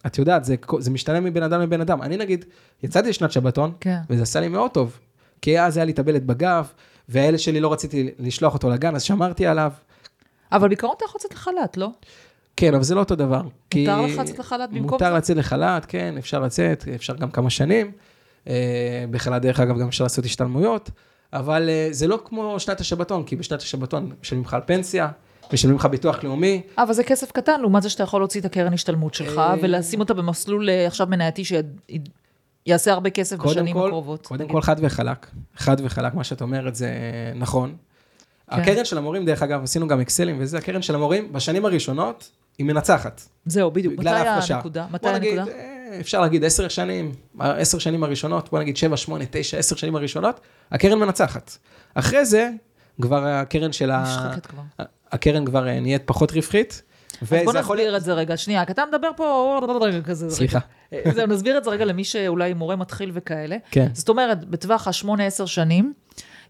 [0.07, 2.02] את יודעת, זה, זה משתנה מבן אדם לבן אדם.
[2.02, 2.44] אני נגיד,
[2.83, 3.98] יצאתי לשנת שבתון, כן.
[4.11, 4.98] וזה עשה לי מאוד טוב,
[5.42, 6.72] כי אז היה לי טבלת בגב,
[7.08, 9.72] והילד שלי לא רציתי לשלוח אותו לגן, אז שמרתי עליו.
[10.52, 11.88] אבל בעיקרון אתה יכול לצאת לחל"ת, לא?
[12.56, 13.42] כן, אבל זה לא אותו דבר.
[13.74, 15.16] מותר לך לצאת לחל"ת במקום מותר זה?
[15.16, 17.92] לצאת לחל"ת, כן, אפשר לצאת, אפשר גם כמה שנים.
[18.48, 20.90] אה, בחל"ת, דרך אגב, גם אפשר לעשות השתלמויות,
[21.32, 25.08] אבל אה, זה לא כמו שנת השבתון, כי בשנת השבתון משלמים לך על פנסיה,
[25.52, 26.62] משלמים לך ביטוח לאומי.
[26.78, 30.00] אה, אבל זה כסף קטן, לעומת זה שאתה יכול להוציא את הקרן השתלמות שלך, ולשים
[30.00, 31.42] אותה במסלול עכשיו מנייתי
[32.66, 34.26] שיעשה הרבה כסף בשנים כל, הקרובות.
[34.26, 34.52] קודם נגיד.
[34.52, 35.26] כל חד וחלק,
[35.57, 36.90] חד וחלק, מה שאת אומרת זה
[37.35, 37.74] נכון.
[38.50, 38.61] כן.
[38.61, 42.66] הקרן של המורים, דרך אגב, עשינו גם אקסלים וזה, הקרן של המורים, בשנים הראשונות, היא
[42.66, 43.22] מנצחת.
[43.46, 43.94] זהו, בדיוק.
[43.98, 44.57] מתי ההפרשה.
[44.57, 44.87] הנקודה?
[44.90, 45.57] מתי בוא נגיד, הנקודה?
[45.57, 49.96] אה, אפשר להגיד עשר שנים, עשר שנים הראשונות, בוא נגיד שבע, שמונה, תשע, עשר שנים
[49.96, 51.57] הראשונות, הקרן מנצחת.
[51.94, 52.50] אחרי זה,
[53.02, 54.02] כבר הקרן של ה...
[54.02, 54.62] נשחקת כבר.
[55.12, 56.83] הקרן כבר אה, נהיית פחות רווחית.
[57.22, 58.37] אז בוא נסביר את זה רגע.
[58.37, 60.31] שנייה, כי אתה מדבר פה רגע כזה.
[60.31, 60.59] סליחה.
[60.92, 63.57] אה, נסביר את זה רגע למי שאולי מורה מתחיל וכאלה.
[63.70, 63.88] כן.
[63.92, 65.92] זאת אומרת, בטווח ה-8-10 שנים,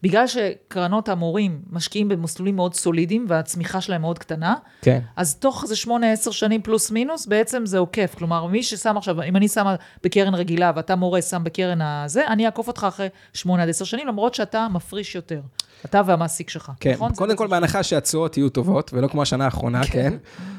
[0.03, 5.01] בגלל שקרנות המורים משקיעים במסלולים מאוד סולידיים והצמיחה שלהם מאוד קטנה, כן.
[5.17, 5.89] אז תוך איזה 8-10
[6.33, 8.15] שנים פלוס מינוס, בעצם זה עוקף.
[8.19, 12.47] כלומר, מי ששם עכשיו, אם אני שמה בקרן רגילה ואתה מורה שם בקרן הזה, אני
[12.47, 15.41] אעקוף אותך אחרי 8 עד 10 שנים, למרות שאתה מפריש יותר.
[15.85, 17.15] אתה והמעסיק שלך, כן, נכון?
[17.15, 20.13] קודם בעצם- כל בהנחה שהתשואות יהיו טובות, ולא כמו השנה האחרונה, כן.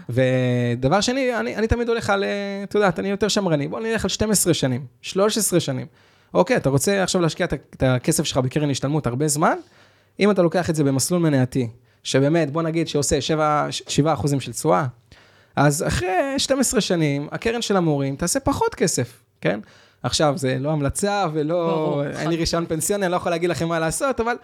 [0.10, 2.30] ודבר שני, אני, אני תמיד הולך על, אה,
[2.64, 5.86] את יודעת, אני יותר שמרני, בוא נלך על 12 שנים, 13 שנים.
[6.34, 9.58] אוקיי, אתה רוצה עכשיו להשקיע את הכסף שלך בקרן השתלמות הרבה זמן,
[10.20, 11.70] אם אתה לוקח את זה במסלול מנייתי,
[12.04, 14.86] שבאמת, בוא נגיד שעושה 7, 7 אחוזים של תשואה,
[15.56, 19.60] אז אחרי 12 שנים, הקרן של המורים תעשה פחות כסף, כן?
[20.04, 23.68] עכשיו, זה לא המלצה ולא, ברור, אין לי רישיון פנסיוני, אני לא יכול להגיד לכם
[23.68, 24.36] מה לעשות, אבל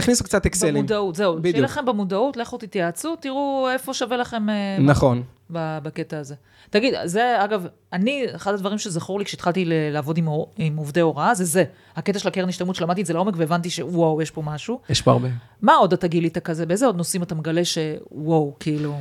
[0.00, 0.74] תכניסו קצת אקסלים.
[0.74, 1.32] במודעות, זהו.
[1.32, 1.64] שיהיה בדיוק.
[1.64, 5.22] לכם במודעות, לכו תתייעצו, תראו איפה שווה לכם אה, נכון.
[5.52, 6.34] ב- בקטע הזה.
[6.70, 11.34] תגיד, זה אגב, אני, אחד הדברים שזכור לי כשהתחלתי ל- לעבוד עם, עם עובדי הוראה,
[11.34, 11.64] זה זה.
[11.96, 14.80] הקטע של הקרן השתלמות, שלמדתי את זה לעומק והבנתי שוואו, יש פה משהו.
[14.90, 15.28] יש פה הרבה.
[15.62, 16.66] מה עוד אתה גילית כזה?
[16.66, 18.94] באיזה עוד נושאים אתה מגלה שוואו, כאילו...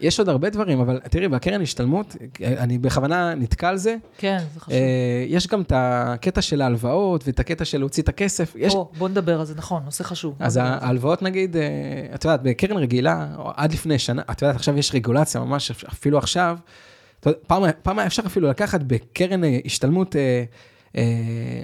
[0.00, 3.96] יש עוד הרבה דברים, אבל תראי, בקרן השתלמות, אני בכוונה נתקע על זה.
[4.18, 4.74] כן, זה חשוב.
[4.74, 8.52] אה, יש גם את הקטע של ההלוואות ואת הקטע של להוציא את הכסף.
[8.56, 8.74] יש...
[8.74, 10.34] בוא, בוא נדבר על זה, נכון, נושא חשוב.
[10.38, 10.58] אז.
[10.62, 11.62] ההלוואות נגיד, אה,
[12.14, 16.18] את יודעת, בקרן רגילה, או עד לפני שנה, את יודעת, עכשיו יש רגולציה ממש, אפילו
[16.18, 16.58] עכשיו,
[17.20, 21.02] פעם, פעם היה אפשר אפילו לקחת בקרן השתלמות אה,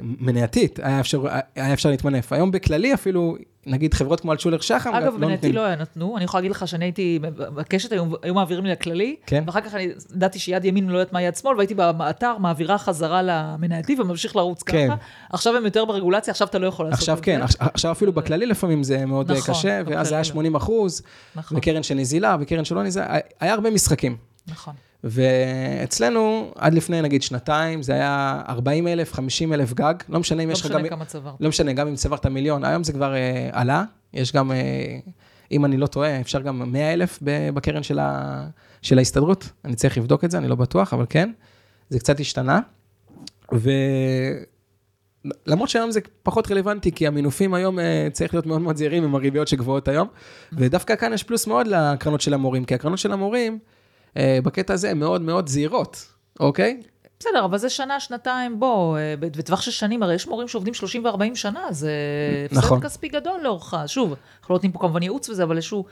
[0.00, 1.22] מנייתית, היה אפשר,
[1.54, 2.32] היה אפשר להתמנף.
[2.32, 5.52] היום בכללי אפילו, נגיד חברות כמו אלטשולר שחם, אגב, לא בנטי.
[5.52, 9.44] לא נתנו, אני יכולה להגיד לך שאני הייתי מבקשת, היו, היו מעבירים לי לכללי, כן.
[9.46, 13.20] ואחר כך אני ידעתי שיד ימין לא יודעת מה יד שמאל, והייתי באתר מעבירה חזרה
[13.22, 14.86] למנייתי וממשיך לרוץ כן.
[14.88, 14.96] ככה.
[15.32, 17.44] עכשיו הם יותר ברגולציה, עכשיו אתה לא יכול לעשות עכשיו את כן, זה.
[17.44, 20.24] עכשיו- עכשיו אפילו בכללי לפעמים זה מאוד אה, נכון, קשה, ואז היה בכללי לא.
[20.24, 21.02] 80 אחוז,
[21.36, 23.06] נכון, וקרן של נזילה, וקרן שלא נזילה,
[23.40, 24.16] היה הרבה משחקים.
[24.46, 24.74] נכון.
[25.04, 30.48] ואצלנו, עד לפני נגיד שנתיים, זה היה 40 אלף, 50 אלף גג, לא משנה אם
[30.48, 30.76] לא יש לך גם...
[30.76, 31.34] משנה כמה צברת.
[31.40, 34.56] לא משנה, גם אם צברת מיליון, היום זה כבר אה, עלה, יש גם, אה,
[35.52, 37.18] אם אני לא טועה, אפשר גם 100 אלף
[37.54, 38.46] בקרן של, ה,
[38.82, 41.30] של ההסתדרות, אני צריך לבדוק את זה, אני לא בטוח, אבל כן,
[41.88, 42.60] זה קצת השתנה.
[43.52, 44.48] ולמרות
[45.68, 49.48] שהיום זה פחות רלוונטי, כי המינופים היום אה, צריך להיות מאוד מאוד זהירים עם הריביות
[49.48, 50.08] שגבוהות היום,
[50.52, 53.58] ודווקא כאן יש פלוס מאוד לקרנות של המורים, כי הקרנות של המורים,
[54.16, 56.06] בקטע הזה הן מאוד מאוד זהירות,
[56.40, 56.80] אוקיי?
[57.20, 61.04] בסדר, אבל זה שנה, שנתיים, בוא, אה, בטווח של שנים, הרי יש מורים שעובדים 30
[61.04, 61.90] ו-40 שנה, זה
[62.52, 62.78] נכון.
[62.78, 63.74] הפסד כספי גדול לאורך.
[63.86, 65.84] שוב, אנחנו לא נותנים פה כמובן ייעוץ וזה, אבל איזשהו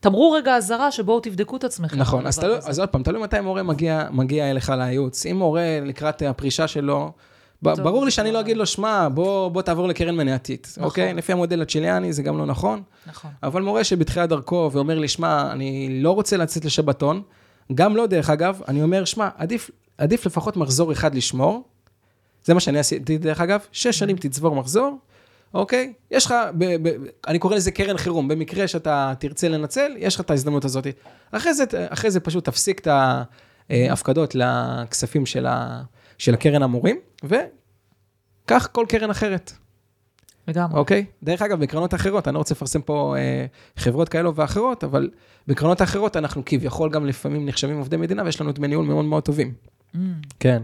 [0.00, 1.98] תמרור רגע אזהרה שבואו תבדקו את עצמכם.
[1.98, 2.68] נכון, אז, הזה.
[2.68, 5.26] אז עוד פעם, תלוי מתי מורה מגיע, מגיע אליך לייעוץ.
[5.26, 7.12] אם מורה לקראת הפרישה שלו,
[7.64, 10.84] טוב, ברור לי שאני לא אגיד לו, שמע, בוא, בוא תעבור לקרן מניעתית, נכון.
[10.84, 11.14] אוקיי?
[11.14, 12.82] לפי המודל הצ'יליאני זה גם לא נכון.
[13.06, 13.30] נכון.
[13.42, 17.22] אבל מורה שבתחילת דרכו ואומר לי, שמע, אני לא רוצה לצאת לשבתון,
[17.74, 21.68] גם לא, דרך אגב, אני אומר, שמע, עדיף, עדיף לפחות מחזור אחד לשמור.
[22.44, 24.98] זה מה שאני עשיתי, דרך אגב, שש שנים תצבור מחזור,
[25.54, 25.92] אוקיי?
[26.10, 26.92] יש לך, ב, ב,
[27.26, 30.86] אני קורא לזה קרן חירום, במקרה שאתה תרצה לנצל, יש לך את ההזדמנות הזאת.
[31.30, 33.22] אחרי זה, אחרי זה פשוט תפסיק את, ה,
[33.70, 35.82] אה, הפקדות לכספים של, ה,
[36.18, 39.52] של הקרן המורים, וכך כל קרן אחרת,
[40.48, 40.78] לגמרי.
[40.78, 41.04] אוקיי?
[41.22, 43.46] דרך אגב, בקרנות אחרות, אני לא רוצה לפרסם פה אה,
[43.76, 45.10] חברות כאלו ואחרות, אבל
[45.46, 49.22] בקרנות האחרות אנחנו כביכול גם לפעמים נחשבים עובדי מדינה, ויש לנו דמי ניהול מאוד מאוד
[49.22, 49.54] טובים.
[49.94, 49.98] Mm.
[50.40, 50.62] כן.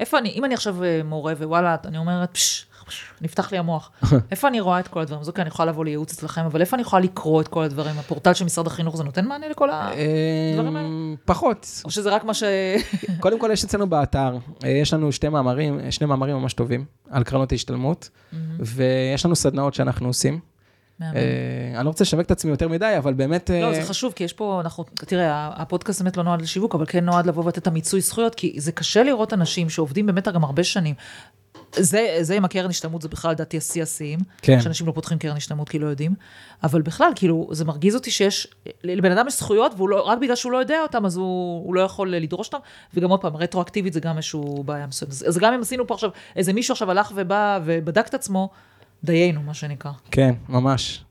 [0.00, 2.67] איפה אני, אם אני עכשיו אה, מורה, ווואלה, אני אומרת, פש, פש,
[3.20, 3.90] נפתח לי המוח.
[4.30, 5.20] איפה אני רואה את כל הדברים?
[5.20, 7.98] אז אוקיי, אני יכולה לבוא לייעוץ אצלכם, אבל איפה אני יכולה לקרוא את כל הדברים?
[7.98, 9.90] הפורטל של משרד החינוך, זה נותן מענה לכל ה...
[10.52, 10.88] הדברים האלה?
[10.88, 11.82] אה, פחות.
[11.84, 12.42] או שזה רק מה ש...
[13.20, 17.24] קודם כל, יש אצלנו באתר, אה, יש לנו שתי מאמרים, שני מאמרים ממש טובים על
[17.24, 18.10] קרנות ההשתלמות,
[18.58, 20.40] ויש לנו סדנאות שאנחנו עושים.
[21.02, 23.50] אה, אני לא רוצה לשווק את עצמי יותר מדי, אבל באמת...
[23.50, 26.84] לא, אה, זה חשוב, כי יש פה, אנחנו, תראה, הפודקאסט באמת לא נועד לשיווק, אבל
[26.88, 30.44] כן נועד לבוא ולתת את המיצוי זכויות, כי זה קשה לראות אנשים שעובדים באמת גם
[30.44, 30.94] הרבה שנים.
[31.76, 34.18] זה, זה עם הקרן השתלמות, זה בכלל לדעתי השיא השיאים.
[34.42, 34.60] כן.
[34.60, 36.14] שאנשים לא פותחים קרן השתלמות כי לא יודעים.
[36.62, 38.46] אבל בכלל, כאילו, זה מרגיז אותי שיש,
[38.84, 42.14] לבן אדם יש זכויות, ורק בגלל שהוא לא יודע אותם, אז הוא, הוא לא יכול
[42.14, 42.58] לדרוש אותם.
[42.94, 45.12] וגם עוד פעם, רטרואקטיבית זה גם איזשהו בעיה מסוימת.
[45.12, 48.50] אז גם אם עשינו פה עכשיו, איזה מישהו עכשיו הלך ובא ובדק את עצמו,
[49.04, 49.92] דיינו, מה שנקרא.
[50.10, 51.04] כן, ממש.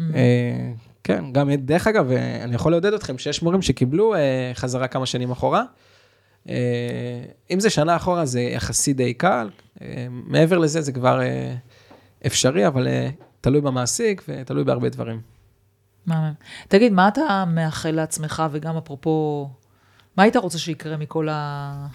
[0.00, 0.72] אה,
[1.04, 5.06] כן, גם, דרך אגב, אה, אני יכול לעודד אתכם שיש מורים שקיבלו אה, חזרה כמה
[5.06, 5.62] שנים אחורה.
[6.48, 6.54] אה,
[7.50, 9.48] אם זה שנה אחורה, זה יחסית די קל.
[9.82, 11.54] אה, מעבר לזה, זה כבר אה,
[12.26, 13.10] אפשרי, אבל אה,
[13.40, 15.20] תלוי במעסיק ותלוי בהרבה דברים.
[16.06, 16.32] מהמם.
[16.68, 19.50] תגיד, מה אתה מאחל לעצמך, וגם אפרופו,
[20.16, 21.86] מה היית רוצה שיקרה מכל ה...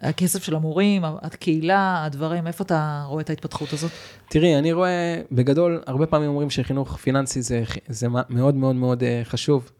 [0.00, 3.90] הכסף של המורים, הקהילה, הדברים, איפה אתה רואה את ההתפתחות הזאת?
[4.28, 9.70] תראי, אני רואה, בגדול, הרבה פעמים אומרים שחינוך פיננסי זה, זה מאוד מאוד מאוד חשוב,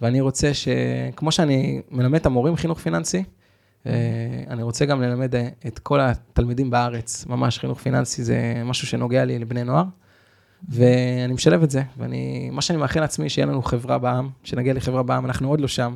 [0.00, 3.24] ואני רוצה שכמו שאני מלמד את המורים חינוך פיננסי,
[3.86, 9.24] אני רוצה גם ללמד אה, את כל התלמידים בארץ, ממש חינוך פיננסי זה משהו שנוגע
[9.24, 9.84] לי לבני נוער,
[10.68, 15.02] ואני משלב את זה, ואני, מה שאני מאחל לעצמי, שיהיה לנו חברה בעם, שנגיע לחברה
[15.02, 15.94] בעם, אנחנו עוד לא שם,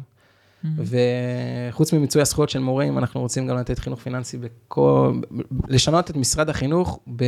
[0.64, 5.20] וחוץ ממיצוי הזכויות של מורים, אנחנו רוצים גם לתת חינוך פיננסי בכל,
[5.68, 7.24] לשנות את משרד החינוך ב,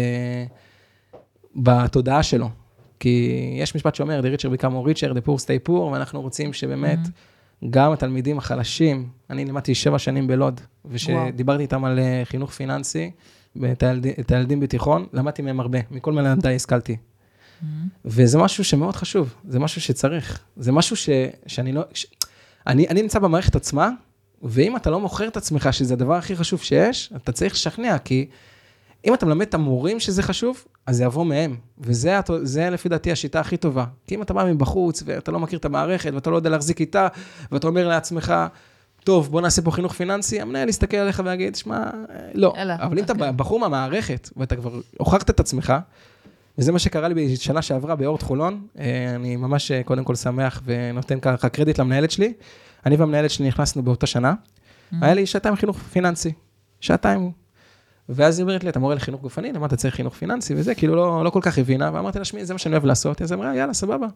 [1.57, 2.49] בתודעה שלו.
[3.01, 3.31] כי
[3.61, 6.99] יש משפט שאומר, the richer become more richer, the poor stay poor, ואנחנו רוצים שבאמת
[7.71, 13.11] גם התלמידים החלשים, אני לימדתי שבע שנים בלוד, ושדיברתי איתם על אה, חינוך פיננסי,
[13.83, 16.97] הילד, את הילדים בתיכון, למדתי מהם הרבה, מכל מלמדיי השכלתי.
[18.05, 21.09] וזה משהו שמאוד חשוב, זה משהו שצריך, זה משהו ש,
[21.47, 22.07] שאני לא, ש,
[22.67, 23.91] אני, אני נמצא במערכת עצמה,
[24.43, 28.29] ואם אתה לא מוכר את עצמך, שזה הדבר הכי חשוב שיש, אתה צריך לשכנע, כי
[29.05, 31.57] אם אתה מלמד את המורים שזה חשוב, אז זה יבוא מהם.
[31.79, 33.85] וזה זה לפי דעתי השיטה הכי טובה.
[34.07, 37.09] כי אם אתה בא מבחוץ, ואתה לא מכיר את המערכת, ואתה לא יודע להחזיק איתה,
[37.53, 38.35] ואתה אומר לעצמך,
[39.05, 41.91] טוב, בוא נעשה פה חינוך פיננסי, המנהל יסתכל עליך ויגיד, שמע, אה,
[42.35, 42.55] לא.
[42.57, 43.33] אלא, אבל אם אתה אוקיי.
[43.33, 45.75] בחור מהמערכת, ואתה כבר הוכחת את עצמך,
[46.59, 50.63] וזה מה שקרה לי בשנה שעברה באורט חולון, אה, אני ממש אה, קודם כל שמח
[50.65, 52.33] ונותן ככה קרדיט למנהלת שלי.
[52.87, 54.35] אני והמנהלת שלי נכנסנו באותה שנה,
[55.01, 56.33] היה לי שעתיים חינוך פיננסי,
[56.81, 57.46] שעתיים.
[58.09, 60.97] ואז היא אומרת לי, אתה מורה לחינוך גופני, למה אתה צריך חינוך פיננסי וזה, כאילו
[60.97, 63.57] לא, לא כל כך הבינה, ואמרתי לה, שמי, זה מה שאני אוהב לעשות, אז אמרה,
[63.57, 64.07] יאללה, סבבה.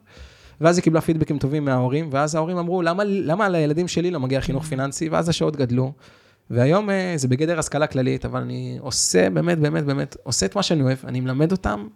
[0.61, 4.41] ואז היא קיבלה פידבקים טובים מההורים, ואז ההורים אמרו, למה, למה לילדים שלי לא מגיע
[4.41, 5.93] חינוך פיננסי, ואז השעות גדלו.
[6.51, 10.63] והיום אה, זה בגדר השכלה כללית, אבל אני עושה, באמת, באמת, באמת, עושה את מה
[10.63, 11.87] שאני אוהב, אני מלמד אותם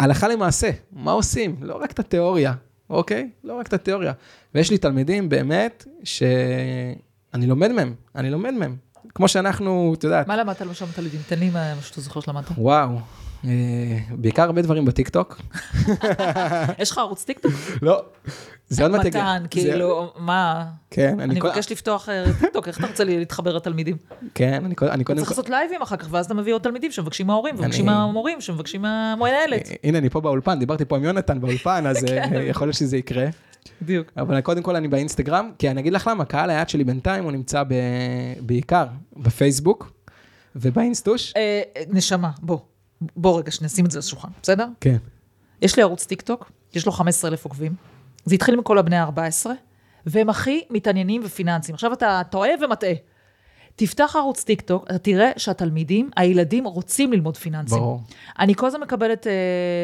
[0.00, 1.56] הלכה למעשה, מה עושים?
[1.60, 2.52] לא רק את התיאוריה,
[2.90, 3.30] אוקיי?
[3.44, 4.12] לא רק את התיאוריה.
[4.54, 8.76] ויש לי תלמידים באמת שאני לומד מהם, אני לומד מהם.
[9.14, 11.20] כמו שאנחנו, את יודעת, מה למדת למשל תלמידים?
[11.28, 12.44] תן לי מה שאתה זוכר שלמדת.
[12.58, 12.98] וואו,
[13.44, 13.50] אה,
[14.10, 15.38] בעיקר הרבה דברים בטיקטוק.
[16.78, 17.52] יש לך ערוץ טיקטוק?
[17.82, 18.02] לא,
[18.68, 19.06] זה עוד מעט.
[19.06, 20.64] מתן, כאילו, מה?
[20.90, 23.96] כן, אני כל- מבקש לפתוח אה, טיקטוק, איך אתה רוצה להתחבר לתלמידים?
[24.34, 25.30] כן, אני קודם- אני קודם צריך.
[25.30, 28.82] לעשות לייבים אחר כך, ואז אתה מביא עוד תלמידים שמבקשים מההורים, ומבקשים אני- מהמורים, שמבקשים
[28.82, 29.68] מהמנהלת.
[29.84, 32.30] הנה, אני פה באולפן, דיברתי פה עם יונתן באולפן, אז כן.
[32.36, 33.26] אה, יכול להיות שזה יקרה.
[33.82, 34.12] בדיוק.
[34.16, 37.32] אבל קודם כל אני באינסטגרם, כי אני אגיד לך למה, קהל היעד שלי בינתיים הוא
[37.32, 37.74] נמצא ב...
[38.40, 38.86] בעיקר
[39.16, 39.92] בפייסבוק
[40.56, 41.32] ובאינסטוש.
[41.36, 42.58] אה, נשמה, בוא.
[43.16, 44.66] בוא רגע, שנשים את זה על השולחן, בסדר?
[44.80, 44.96] כן.
[45.62, 47.74] יש לי ערוץ טיקטוק, יש לו 15,000 עוקבים.
[48.24, 49.46] זה התחיל עם כל הבני ה-14,
[50.06, 51.74] והם הכי מתעניינים בפיננסים.
[51.74, 52.92] עכשיו אתה טועה ומטעה.
[53.76, 57.78] תפתח ערוץ טיקטוק, אתה תראה שהתלמידים, הילדים רוצים ללמוד פיננסים.
[57.78, 58.00] ברור.
[58.38, 59.32] אני כל הזמן מקבלת אה,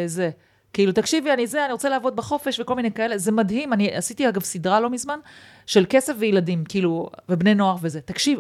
[0.07, 0.31] זה.
[0.73, 3.19] כאילו, תקשיבי, אני זה, אני רוצה לעבוד בחופש וכל מיני כאלה.
[3.19, 3.73] זה מדהים.
[3.73, 5.19] אני עשיתי, אגב, סדרה לא מזמן,
[5.67, 8.01] של כסף וילדים, כאילו, ובני נוער וזה.
[8.01, 8.39] תקשיב,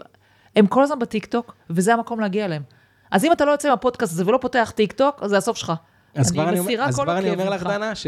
[0.57, 2.63] הם כל הזמן בטיקטוק, וזה המקום להגיע אליהם.
[3.11, 5.73] אז אם אתה לא יוצא מהפודקאסט הזה ולא פותח טיקטוק, זה הסוף שלך.
[6.15, 7.63] אז כבר אני, אז כבר אני הכאב אומר לך.
[7.63, 8.07] דנה, ש...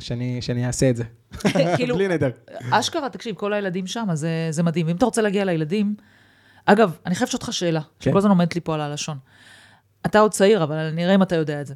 [0.00, 1.04] שאני, שאני אעשה את זה.
[1.76, 2.30] כאילו, בלי נדר.
[2.70, 4.86] אשכרה, תקשיב, כל הילדים שם, זה, זה מדהים.
[4.86, 5.94] ואם אתה רוצה להגיע לילדים,
[6.66, 8.10] אגב, אני חייבת לשאול אותך שאלה, כן.
[8.10, 9.18] שכל הזמן עומדת לי פה על הלשון.
[10.06, 11.74] אתה עוד צעיר, אבל נראה אם אתה יודע את זה.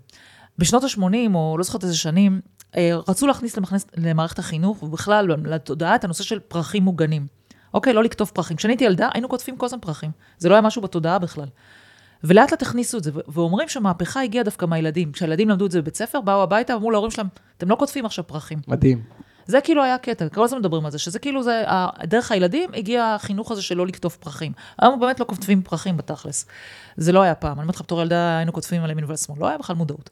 [0.60, 2.40] בשנות ה-80, או לא זוכרת איזה שנים,
[2.76, 7.26] אה, רצו להכניס למכנס, למערכת החינוך, ובכלל לתודעה, את הנושא של פרחים מוגנים.
[7.74, 8.56] אוקיי, לא לקטוף פרחים.
[8.56, 10.10] כשאני הייתי ילדה, היינו קוטפים כל הזמן פרחים.
[10.38, 11.46] זה לא היה משהו בתודעה בכלל.
[12.24, 15.12] ולאט לאט הכניסו את זה, ואומרים שהמהפכה הגיעה דווקא מהילדים.
[15.12, 18.26] כשהילדים למדו את זה בבית ספר, באו הביתה, אמרו להורים שלהם, אתם לא קוטפים עכשיו
[18.26, 18.58] פרחים.
[18.68, 19.02] מדהים.
[19.46, 21.64] זה כאילו היה קטע, כל הזמן מדברים על זה, שזה כאילו, זה,
[22.02, 24.52] דרך הילדים הגיע החינוך הזה של לא לקטוף פרחים.
[24.78, 26.46] היום באמת לא קוטפים פרחים בתכלס.
[26.96, 29.38] זה לא היה פעם, אני אומרת לך, בתור ילדה היינו קוטפים על ימין ועל שמאל,
[29.40, 30.10] לא היה בכלל מודעות.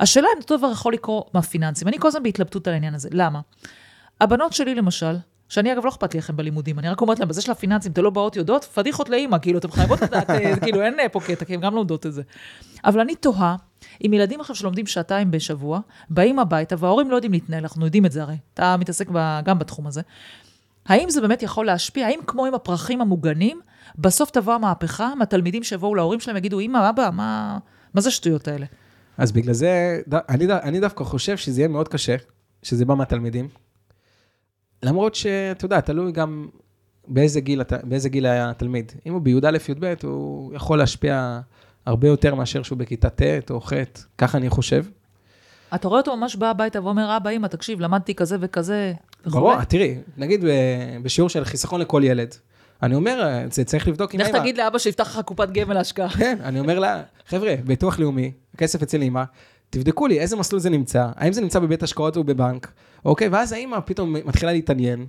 [0.00, 3.40] השאלה אם אותו דבר יכול לקרות מהפיננסים, אני כל הזמן בהתלבטות על העניין הזה, למה?
[4.20, 5.16] הבנות שלי למשל,
[5.48, 8.02] שאני אגב לא אכפת לי איך בלימודים, אני רק אומרת להם, בזה של הפיננסים, אתן
[8.02, 11.44] לא באות יודעות, פדיחות לאימא, כאילו, אתן חייבות לדעת, אה, כאילו, אין אה, פה קטע,
[11.44, 12.22] כי הן גם לומדות את זה.
[12.84, 13.56] אבל אני תוהה,
[14.06, 15.80] אם ילדים עכשיו שלומדים שעתיים בשבוע,
[16.10, 19.58] באים הביתה, וההורים לא יודעים להתנהל, אנחנו יודעים את זה הרי, אתה מתעסק ב, גם
[19.58, 20.02] בתחום הזה.
[20.86, 22.06] האם זה באמת יכול להשפיע?
[22.06, 23.60] האם כמו עם הפרחים המוגנים,
[23.98, 27.58] בסוף תבוא המהפכה מהתלמידים שיבואו להורים שלהם ויגידו, אמא, אבא, מה,
[27.94, 28.66] מה זה השטויות האלה?
[29.18, 32.16] אז בגלל זה, אני, אני דווקא חושב שזה יהיה מאוד קשה,
[32.62, 33.48] שזה בא מהתלמידים.
[34.82, 36.48] למרות שאתה יודע, תלוי גם
[37.08, 38.92] באיזה גיל, באיזה גיל היה התלמיד.
[39.06, 41.40] אם הוא בי"א, י"ב, הוא יכול להשפיע
[41.86, 43.72] הרבה יותר מאשר שהוא בכיתה ט' או ח',
[44.18, 44.84] ככה אני חושב.
[45.74, 48.92] אתה רואה אותו ממש בא הביתה ואומר, אבא, אמא, תקשיב, למדתי כזה וכזה.
[49.26, 52.34] ברור, תראי, נגיד ב- בשיעור של חיסכון לכל ילד,
[52.82, 54.38] אני אומר, זה צריך לבדוק עם לך האמא.
[54.38, 56.08] תגיד לאבא שיפתח לך קופת גמל להשקעה.
[56.08, 59.22] כן, אני אומר לה, חבר'ה, ביטוח לאומי, כסף אצל אמא,
[59.70, 62.72] תבדקו לי איזה מסלול זה נמצא, האם זה נמצא בבית השקעות או בבנק,
[63.04, 63.28] אוקיי?
[63.28, 65.06] ואז האמא פתאום מתחילה להתעניין,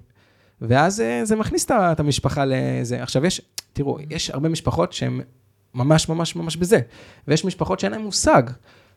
[0.61, 3.03] ואז אה, זה מכניס את המשפחה לזה.
[3.03, 3.41] עכשיו יש,
[3.74, 5.22] תראו, יש הרבה משפחות שהן
[5.74, 6.80] ממש ממש ממש בזה,
[7.28, 8.43] ויש משפחות שאין להן מושג.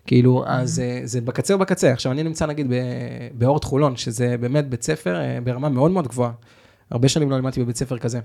[0.07, 1.93] כאילו, אז אה, זה בקצה ובקצה.
[1.93, 2.73] עכשיו, אני נמצא נגיד
[3.35, 6.33] באורט חולון, שזה באמת בית ספר אה, ברמה מאוד מאוד גבוהה.
[6.91, 8.21] הרבה שנים לא לימדתי בבית ספר כזה.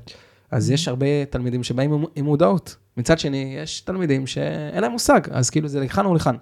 [0.51, 2.75] אז יש הרבה תלמידים שבאים עם- עם מודעות.
[2.97, 6.35] מצד שני, יש תלמידים שאין להם מושג, אז כאילו זה לכאן או לכאן.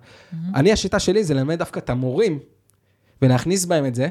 [0.55, 2.39] אני, השיטה שלי זה ללמד דווקא את המורים,
[3.21, 4.07] ולהכניס בהם את זה,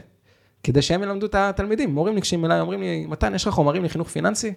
[0.62, 1.94] כדי שהם ילמדו את התלמידים.
[1.94, 4.52] מורים ניגשים אליי, אומרים לי, מתן, יש לך חומרים לחינוך פיננסי?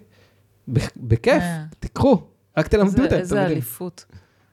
[0.96, 1.64] בכיף, אה.
[1.80, 2.22] תיקחו,
[2.56, 3.18] רק תלמדו את התלמידים.
[3.18, 4.04] איזה אליפות.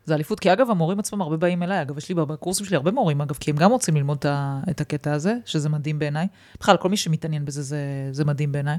[0.05, 1.81] זה אליפות, כי אגב, המורים עצמם הרבה באים אליי.
[1.81, 4.25] אגב, יש לי בקורסים שלי הרבה מורים, אגב, כי הם גם רוצים ללמוד
[4.69, 6.27] את הקטע הזה, שזה מדהים בעיניי.
[6.59, 7.79] בכלל, כל מי שמתעניין בזה, זה,
[8.11, 8.77] זה מדהים בעיניי.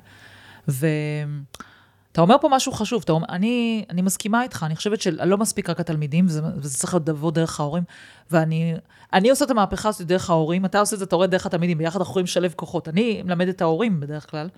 [2.17, 5.71] ואתה אומר פה משהו חשוב, אתה אומר, אני, אני מסכימה איתך, אני חושבת שלא מספיק
[5.71, 7.83] רק התלמידים, וזה, וזה צריך לבוא דרך ההורים.
[8.31, 8.75] ואני
[9.13, 11.79] אני עושה את המהפכה הזאת דרך ההורים, אתה עושה את זה, אתה רואה דרך התלמידים,
[11.79, 12.89] ביחד אנחנו יכולים לשלב כוחות.
[12.89, 14.49] אני מלמד את ההורים בדרך כלל,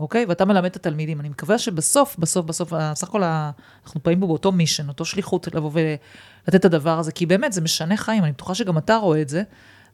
[0.00, 0.24] אוקיי?
[0.28, 1.20] ואתה מלמד את התלמידים.
[1.20, 5.70] אני מקווה שבסוף, בסוף, בסוף, סך הכל אנחנו באים פה באותו מישן, אותו שליחות לבוא
[5.72, 9.28] ולתת את הדבר הזה, כי באמת, זה משנה חיים, אני בטוחה שגם אתה רואה את
[9.28, 9.42] זה.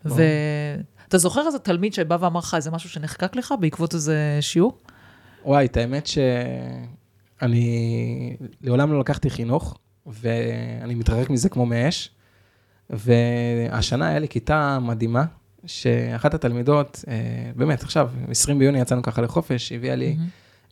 [0.05, 4.79] ואתה זוכר איזה תלמיד שבא ואמר לך איזה משהו שנחקק לך בעקבות איזה שיעור?
[5.45, 6.07] וואי, את האמת
[7.41, 12.11] שאני לעולם לא לקחתי חינוך, ואני מתרחק מזה כמו מאש.
[12.91, 15.25] והשנה היה לי כיתה מדהימה,
[15.67, 20.17] שאחת התלמידות, אה, באמת, עכשיו, 20 ביוני יצאנו ככה לחופש, הביאה לי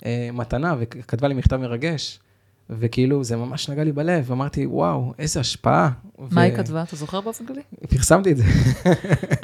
[0.07, 2.19] אה, מתנה וכתבה לי מכתב מרגש,
[2.71, 5.91] וכאילו, זה ממש נגע לי בלב, ואמרתי, וואו, איזה השפעה.
[6.19, 6.83] מה ו- היא כתבה?
[6.83, 7.63] אתה זוכר באופן כללי?
[7.89, 8.45] פרסמתי את זה.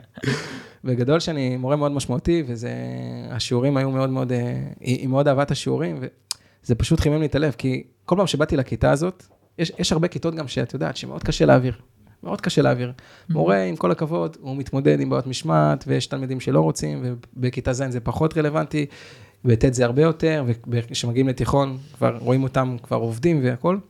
[0.85, 2.71] בגדול שאני מורה מאוד משמעותי, וזה,
[3.31, 4.39] השיעורים היו מאוד מאוד, אה,
[4.81, 6.01] היא היא מאוד אהבה את השיעורים,
[6.69, 9.25] וזה פשוט חימם לי את הלב, כי כל פעם שבאתי לכיתה הזאת,
[9.59, 11.73] יש, יש הרבה כיתות גם שאת יודעת, שמאוד קשה להעביר.
[12.23, 12.93] מאוד קשה להעביר.
[13.31, 17.05] מורה, עם כל הכבוד, הוא מתמודד עם בעיות משמעת, ויש תלמידים שלא רוצים,
[17.37, 18.87] ובכיתה ז' זה פחות רלוונטי,
[19.45, 23.81] בט' זה הרבה יותר, וכשמגיעים לתיכון, כבר רואים אותם כבר עובדים והכול.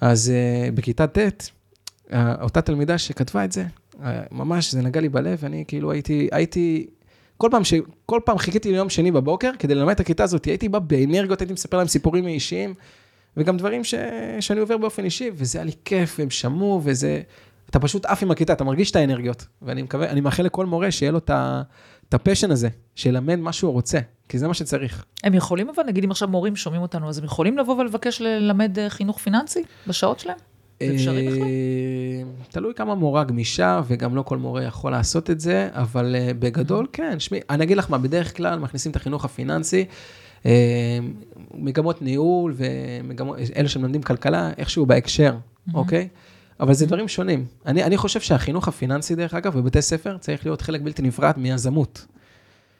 [0.00, 3.98] אז uh, בכיתה ט', uh, אותה תלמידה שכתבה את זה, uh,
[4.32, 6.86] ממש, זה נגע לי בלב, ואני כאילו הייתי, הייתי,
[7.38, 7.74] כל פעם, ש,
[8.06, 11.52] כל פעם חיכיתי ליום שני בבוקר כדי ללמד את הכיתה הזאת, הייתי בא באנרגיות, הייתי
[11.52, 12.74] מספר להם סיפורים אישיים,
[13.36, 13.94] וגם דברים ש,
[14.40, 17.22] שאני עובר באופן אישי, וזה היה לי כיף, והם שמעו, וזה,
[17.70, 20.90] אתה פשוט עף עם הכיתה, אתה מרגיש את האנרגיות, ואני מקווה, אני מאחל לכל מורה
[20.90, 25.04] שיהיה לו את ה passion הזה, שילמד מה שהוא רוצה, כי זה מה שצריך.
[25.24, 28.78] הם יכולים אבל, נגיד אם עכשיו מורים שומעים אותנו, אז הם יכולים לבוא ולבקש ללמד
[28.78, 30.53] אה, חינוך פיננסי בשעות שלהם?
[30.88, 31.42] זה אפשרי בכלל?
[31.42, 36.30] אה, תלוי כמה מורה גמישה, וגם לא כל מורה יכול לעשות את זה, אבל אה,
[36.38, 39.84] בגדול, כן, שמי, אני אגיד לך מה, בדרך כלל מכניסים את החינוך הפיננסי,
[40.46, 40.98] אה,
[41.54, 45.36] מגמות ניהול ומגמות, אלה שמלמדים כלכלה, איכשהו בהקשר,
[45.74, 46.08] אוקיי?
[46.60, 47.44] אבל זה דברים שונים.
[47.66, 52.06] אני, אני חושב שהחינוך הפיננסי, דרך אגב, בבתי ספר צריך להיות חלק בלתי נפרד מיזמות.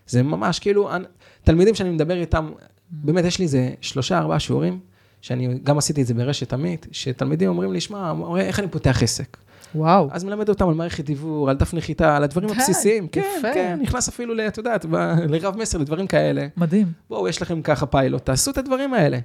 [0.06, 1.04] זה ממש כאילו, אני-
[1.44, 2.50] תלמידים שאני מדבר איתם,
[2.90, 4.78] באמת, יש לי איזה שלושה, ארבעה שיעורים,
[5.24, 9.36] שאני גם עשיתי את זה ברשת עמית, שתלמידים אומרים לי, שמע, איך אני פותח עסק?
[9.74, 10.08] וואו.
[10.12, 13.08] אז מלמד אותם על מערכת דיוור, על דף נחיתה, על הדברים די, הבסיסיים.
[13.08, 13.54] כן, יפה.
[13.54, 14.86] כן, נכנס אפילו, את יודעת,
[15.28, 16.46] לרב מסר, לדברים כאלה.
[16.56, 16.92] מדהים.
[17.08, 19.18] בואו, יש לכם ככה פיילוט, תעשו את הדברים האלה.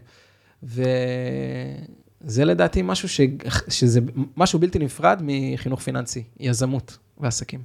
[0.63, 3.21] וזה לדעתי משהו ש...
[3.67, 3.99] שזה
[4.37, 7.61] משהו בלתי נפרד מחינוך פיננסי, יזמות ועסקים.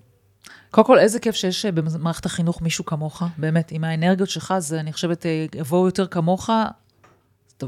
[0.70, 4.80] קודם כל, איזה כיף שיש אה, במערכת החינוך מישהו כמוך, באמת, עם האנרגיות שלך, זה,
[4.80, 6.50] אני חושבת, אה, יבואו יותר כמוך,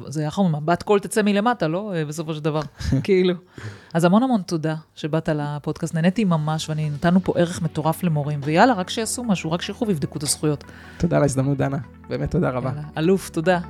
[0.07, 1.95] זה להיות, בת קול תצא מלמטה, לא?
[1.95, 2.61] אה, בסופו של דבר,
[3.05, 3.35] כאילו.
[3.95, 8.73] אז המון המון תודה שבאת לפודקאסט, נהניתי ממש, ואני נתנו פה ערך מטורף למורים, ויאללה,
[8.75, 10.65] רק שיעשו משהו, רק שילכו ויבדקו את הזכויות.
[10.99, 11.79] תודה על ההזדמנות, דנה.
[12.09, 12.69] באמת תודה רבה.
[12.69, 13.61] יאללה, אלוף, תודה.